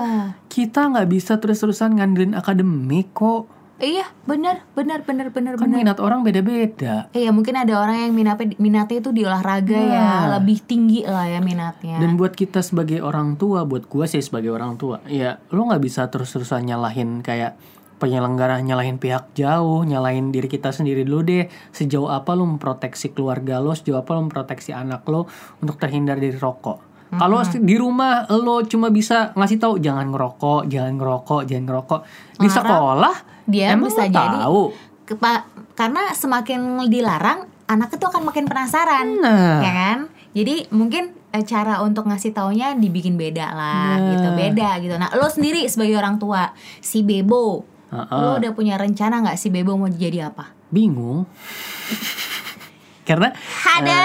kita 0.47 0.87
nggak 0.87 1.07
bisa 1.07 1.35
terus-terusan 1.35 1.93
ngandelin 1.93 2.33
akademik 2.33 3.11
kok 3.11 3.49
iya 3.75 4.07
benar 4.23 4.63
benar 4.71 5.03
benar 5.03 5.29
benar 5.29 5.59
kan 5.59 5.67
benar 5.67 5.75
minat 5.75 5.97
orang 5.99 6.23
beda-beda 6.23 7.11
Iya 7.11 7.35
mungkin 7.35 7.57
ada 7.57 7.75
orang 7.75 8.07
yang 8.07 8.13
minatnya 8.15 8.55
minatnya 8.55 8.97
itu 8.99 9.11
di 9.11 9.27
olahraga 9.27 9.75
ya 9.75 9.99
Nah. 9.99 10.39
lebih 10.39 10.63
tinggi 10.63 11.03
lah 11.03 11.27
ya 11.27 11.43
minatnya. 11.43 11.99
Dan 11.99 12.15
buat 12.15 12.31
kita 12.31 12.63
sebagai 12.63 13.03
orang 13.03 13.35
tua, 13.35 13.67
buat 13.67 13.83
gua 13.85 14.07
sih 14.07 14.23
sebagai 14.23 14.49
orang 14.49 14.79
tua, 14.79 15.03
ya 15.05 15.43
lo 15.51 15.67
nggak 15.67 15.83
bisa 15.83 16.07
terus-terusan 16.07 16.63
nyalahin 16.63 17.19
kayak 17.19 17.59
penyelenggara 17.97 18.59
nyalahin 18.59 18.99
pihak 18.99 19.31
jauh, 19.33 19.87
nyalahin 19.87 20.29
diri 20.31 20.51
kita 20.51 20.71
sendiri 20.75 21.07
dulu 21.07 21.23
deh. 21.23 21.45
Sejauh 21.71 22.11
apa 22.11 22.35
lo 22.35 22.43
memproteksi 22.45 23.15
keluarga 23.15 23.63
lo, 23.63 23.71
sejauh 23.71 24.03
apa 24.03 24.11
lo 24.15 24.27
memproteksi 24.27 24.75
anak 24.75 25.07
lo 25.07 25.27
untuk 25.63 25.79
terhindar 25.79 26.19
dari 26.19 26.35
rokok. 26.35 26.95
Kalau 27.15 27.39
di 27.47 27.75
rumah 27.79 28.27
lo 28.27 28.65
cuma 28.67 28.91
bisa 28.91 29.31
ngasih 29.37 29.61
tahu 29.61 29.79
jangan 29.79 30.11
ngerokok, 30.11 30.67
jangan 30.67 30.99
ngerokok, 30.99 31.41
jangan 31.47 31.63
ngerokok. 31.71 31.99
Di 32.35 32.47
Larang. 32.49 32.55
sekolah 32.59 33.15
Dia 33.45 33.65
emang 33.71 33.87
bisa 33.87 34.03
lo 34.03 34.11
jadi 34.11 34.37
tahu. 34.41 34.61
Kepa- 35.05 35.45
karena 35.77 36.01
semakin 36.11 36.59
dilarang 36.89 37.45
anak 37.69 37.93
itu 37.93 38.03
akan 38.03 38.23
makin 38.25 38.45
penasaran. 38.49 39.07
Nah. 39.21 39.61
Ya 39.61 39.71
kan? 39.71 39.99
Jadi 40.35 40.67
mungkin 40.75 41.15
eh, 41.31 41.45
cara 41.47 41.79
untuk 41.79 42.09
ngasih 42.09 42.35
taunya 42.35 42.75
dibikin 42.75 43.15
beda 43.15 43.47
lah 43.53 43.95
Nah. 43.95 44.09
gitu, 44.11 44.29
beda 44.35 44.69
gitu. 44.83 44.95
Nah, 44.99 45.11
lo 45.15 45.27
sendiri 45.31 45.63
sebagai 45.71 45.95
orang 45.95 46.19
tua, 46.19 46.51
si 46.83 47.03
Bebo, 47.05 47.74
Heeh. 47.97 48.17
lo 48.17 48.37
udah 48.37 48.51
punya 48.51 48.75
rencana 48.75 49.21
nggak 49.21 49.35
si 49.35 49.47
Bebo 49.47 49.73
mau 49.73 49.87
jadi 49.87 50.27
apa? 50.27 50.51
Bingung. 50.67 51.23
Karena 53.07 53.29
Ada. 53.61 54.01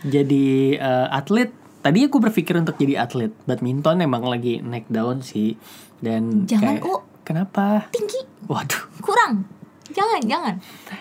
jadi 0.00 0.46
eh, 0.76 1.08
atlet 1.10 1.50
tadi 1.80 2.06
aku 2.06 2.20
berpikir 2.20 2.54
untuk 2.54 2.76
jadi 2.76 3.00
atlet 3.00 3.34
badminton 3.42 4.00
emang 4.00 4.22
lagi 4.22 4.60
naik 4.60 4.86
daun 4.86 5.18
sih 5.20 5.58
dan 5.98 6.46
Jangan, 6.46 6.78
kayak, 6.78 6.86
U. 6.86 7.02
kenapa 7.22 7.90
tinggi, 7.90 8.20
waduh 8.46 8.82
kurang. 9.00 9.44
Jangan, 9.90 10.22
jangan. 10.22 10.54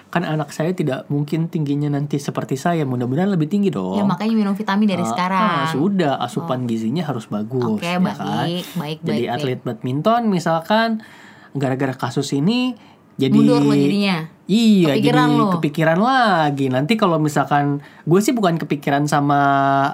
kan 0.09 0.25
anak 0.25 0.49
saya 0.49 0.73
tidak 0.73 1.05
mungkin 1.05 1.45
tingginya 1.45 1.93
nanti 1.93 2.17
seperti 2.17 2.57
saya 2.57 2.81
mudah-mudahan 2.81 3.29
lebih 3.29 3.45
tinggi 3.45 3.69
dong 3.69 3.93
Ya 3.93 4.01
makanya 4.01 4.33
minum 4.33 4.57
vitamin 4.57 4.89
dari 4.89 5.05
Ah, 5.05 5.09
sekarang. 5.13 5.45
ah, 5.45 5.69
sudah 5.69 6.13
asupan 6.17 6.65
gizinya 6.65 7.05
harus 7.05 7.29
bagus 7.29 7.77
Oke, 7.77 7.85
ya 7.85 8.01
baik, 8.01 8.17
kan? 8.17 8.49
baik, 8.73 8.97
jadi 9.05 9.23
baik, 9.23 9.35
atlet 9.37 9.59
badminton 9.61 10.21
misalkan 10.25 11.05
gara-gara 11.51 11.93
kasus 11.93 12.31
ini 12.31 12.73
jadi 13.15 13.35
Mundur 13.35 13.59
lo 13.59 13.75
jadinya. 13.75 14.31
Iya, 14.47 14.95
Kepikiran 14.95 15.27
jadi 15.27 15.37
lo. 15.37 15.47
kepikiran 15.51 15.99
lagi. 15.99 16.65
Nanti 16.71 16.95
kalau 16.95 17.19
misalkan 17.19 17.83
gue 18.01 18.19
sih 18.19 18.31
bukan 18.31 18.55
kepikiran 18.55 19.05
sama 19.05 19.39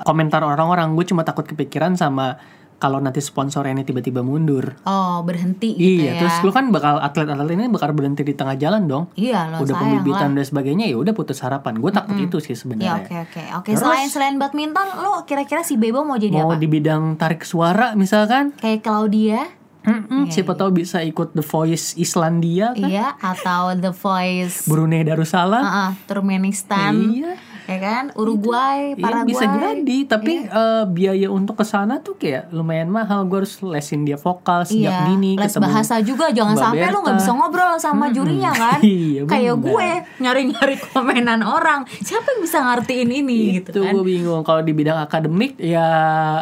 komentar 0.05 0.45
orang-orang, 0.45 0.93
gue 0.93 1.05
cuma 1.05 1.25
takut 1.25 1.41
kepikiran 1.43 1.97
sama 1.97 2.37
kalau 2.75 2.99
nanti 2.99 3.17
sponsornya 3.17 3.71
ini 3.71 3.81
tiba-tiba 3.81 4.21
mundur. 4.21 4.77
Oh, 4.85 5.25
berhenti 5.25 5.73
gitu 5.73 6.05
iya, 6.05 6.11
ya. 6.13 6.19
terus 6.21 6.37
lu 6.43 6.51
kan 6.51 6.69
bakal 6.69 6.99
atlet-atlet 6.99 7.55
ini 7.55 7.65
bakal 7.65 7.95
berhenti 7.95 8.21
di 8.21 8.35
tengah 8.35 8.53
jalan 8.53 8.85
dong. 8.85 9.09
Iya, 9.17 9.49
lo 9.49 9.63
udah 9.63 9.73
sayang 9.73 9.81
pembibitan 9.81 10.29
lah. 10.29 10.35
dan 10.37 10.45
sebagainya 10.45 10.85
ya 10.85 10.97
udah 10.99 11.13
putus 11.15 11.41
harapan. 11.41 11.79
Gue 11.79 11.89
takut 11.89 12.13
itu 12.13 12.37
sih 12.37 12.51
Ya 12.51 12.55
sebenarnya. 12.55 12.91
oke 13.01 13.15
oke 13.25 13.41
oke. 13.57 13.69
Terus- 13.71 13.81
Selain 13.81 14.07
selain 14.07 14.35
badminton, 14.37 14.85
lo 15.01 15.25
kira-kira 15.25 15.65
si 15.65 15.75
Bebo 15.75 16.03
mau 16.03 16.15
jadi 16.15 16.35
Mau 16.35 16.51
apa? 16.51 16.61
di 16.61 16.67
bidang 16.69 17.15
tarik 17.15 17.41
suara 17.41 17.95
misalkan, 17.95 18.53
Kayak 18.53 18.85
Claudia, 18.85 19.49
Mm-mm, 19.85 20.27
siapa 20.27 20.53
tahu 20.53 20.75
bisa 20.75 20.99
ikut 20.99 21.31
The 21.31 21.41
Voice 21.41 21.93
Islandia 21.95 22.73
kan, 22.73 22.85
iya, 22.85 23.13
atau 23.15 23.69
The 23.71 23.91
Voice, 23.91 24.65
Brunei 24.65 25.01
Darussalam. 25.01 25.61
uh, 25.61 25.91
Turkmenistan, 26.05 26.93
Iya. 27.07 27.33
Ya 27.65 27.77
kan, 27.77 28.03
Uruguay, 28.13 28.93
Iya 28.93 29.01
Paraguay. 29.01 29.27
bisa 29.27 29.45
jadi, 29.45 29.97
tapi 30.05 30.33
eh, 30.43 30.83
biaya 30.87 31.27
untuk 31.27 31.55
ke 31.55 31.63
sana 31.63 31.99
tuh 31.99 32.15
kayak 32.15 32.49
lumayan 32.49 32.87
mahal. 32.87 33.25
Gue 33.25 33.41
harus 33.41 33.57
lesin 33.59 34.01
dia 34.01 34.15
vokal 34.15 34.63
sejak 34.63 34.87
Iya, 34.87 35.07
dini. 35.07 35.33
les 35.33 35.47
ketemu 35.47 35.63
bahasa 35.63 35.95
juga 35.99 36.25
jangan 36.29 36.53
Mbak 36.53 36.63
sampai 36.63 36.85
lo 36.85 36.99
nggak 36.99 37.05
Berta. 37.11 37.21
bisa 37.21 37.31
ngobrol 37.31 37.73
sama 37.75 38.05
jurinya 38.09 38.51
kan? 38.65 38.79
Iya, 38.79 39.21
Kayak 39.25 39.55
gue 39.59 39.87
nyari-nyari 40.19 40.75
komenan 40.85 41.41
orang, 41.41 41.83
siapa 41.97 42.27
yang 42.29 42.41
bisa 42.41 42.57
ngertiin 42.61 43.09
ini 43.11 43.37
Itu 43.55 43.71
gitu 43.71 43.79
kan? 43.81 43.91
gue 43.91 44.03
bingung. 44.03 44.41
Kalau 44.41 44.61
di 44.61 44.71
bidang 44.71 44.99
akademik 44.99 45.57
ya 45.57 45.87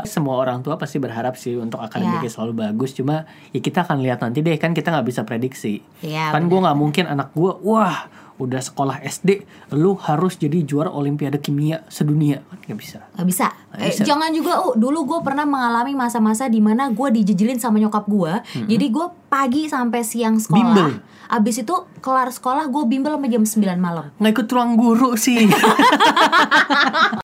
semua 0.04 0.38
orang 0.38 0.60
tua 0.60 0.76
pasti 0.76 0.98
berharap 0.98 1.34
sih 1.34 1.56
untuk 1.56 1.80
akademiknya 1.80 2.22
Iya. 2.24 2.34
selalu 2.34 2.54
bagus. 2.62 2.92
Cuma 2.92 3.24
ya 3.50 3.60
kita 3.60 3.84
akan 3.84 4.00
lihat 4.00 4.20
nanti 4.20 4.40
deh 4.40 4.56
kan 4.56 4.72
kita 4.72 4.90
nggak 4.90 5.06
bisa 5.06 5.22
prediksi. 5.22 5.80
Iya, 6.00 6.30
kan 6.30 6.46
gue 6.46 6.58
nggak 6.58 6.76
mungkin 6.76 7.06
anak 7.06 7.32
gue 7.32 7.52
wah 7.62 8.06
udah 8.36 8.60
sekolah 8.60 8.98
SD 9.00 9.46
lu 9.72 9.94
harus 9.96 10.36
jadi 10.36 10.62
juara 10.62 10.90
olimpiade 10.90 11.38
kimia 11.38 11.86
sedunia 11.86 12.42
kan 12.44 12.58
nggak 12.60 12.76
bisa. 12.76 13.00
Gak 13.12 13.26
bisa. 13.26 13.48
Nggak 13.70 13.80
Eh, 13.80 13.92
bisa. 13.92 14.04
jangan 14.04 14.30
juga, 14.30 14.54
oh 14.60 14.74
dulu 14.74 15.06
gue 15.06 15.20
pernah 15.22 15.44
mengalami 15.44 15.94
masa-masa 15.94 16.46
di 16.46 16.58
mana 16.58 16.90
gue 16.90 17.08
dijejelin 17.14 17.58
sama 17.58 17.78
nyokap 17.78 18.06
gue. 18.06 18.34
Jadi 18.66 18.86
gue 18.88 19.06
pagi 19.28 19.66
sampai 19.66 20.02
siang 20.02 20.38
sekolah. 20.38 20.58
Bimbel. 20.58 20.90
Abis 21.26 21.62
itu 21.62 21.74
kelar 21.98 22.30
sekolah 22.30 22.68
gue 22.68 22.84
bimbel 22.86 23.14
sampai 23.14 23.30
jam 23.30 23.42
9 23.42 23.58
malam. 23.78 24.06
Nggak 24.18 24.32
ikut 24.34 24.48
ruang 24.50 24.72
guru 24.76 25.10
sih. 25.16 25.50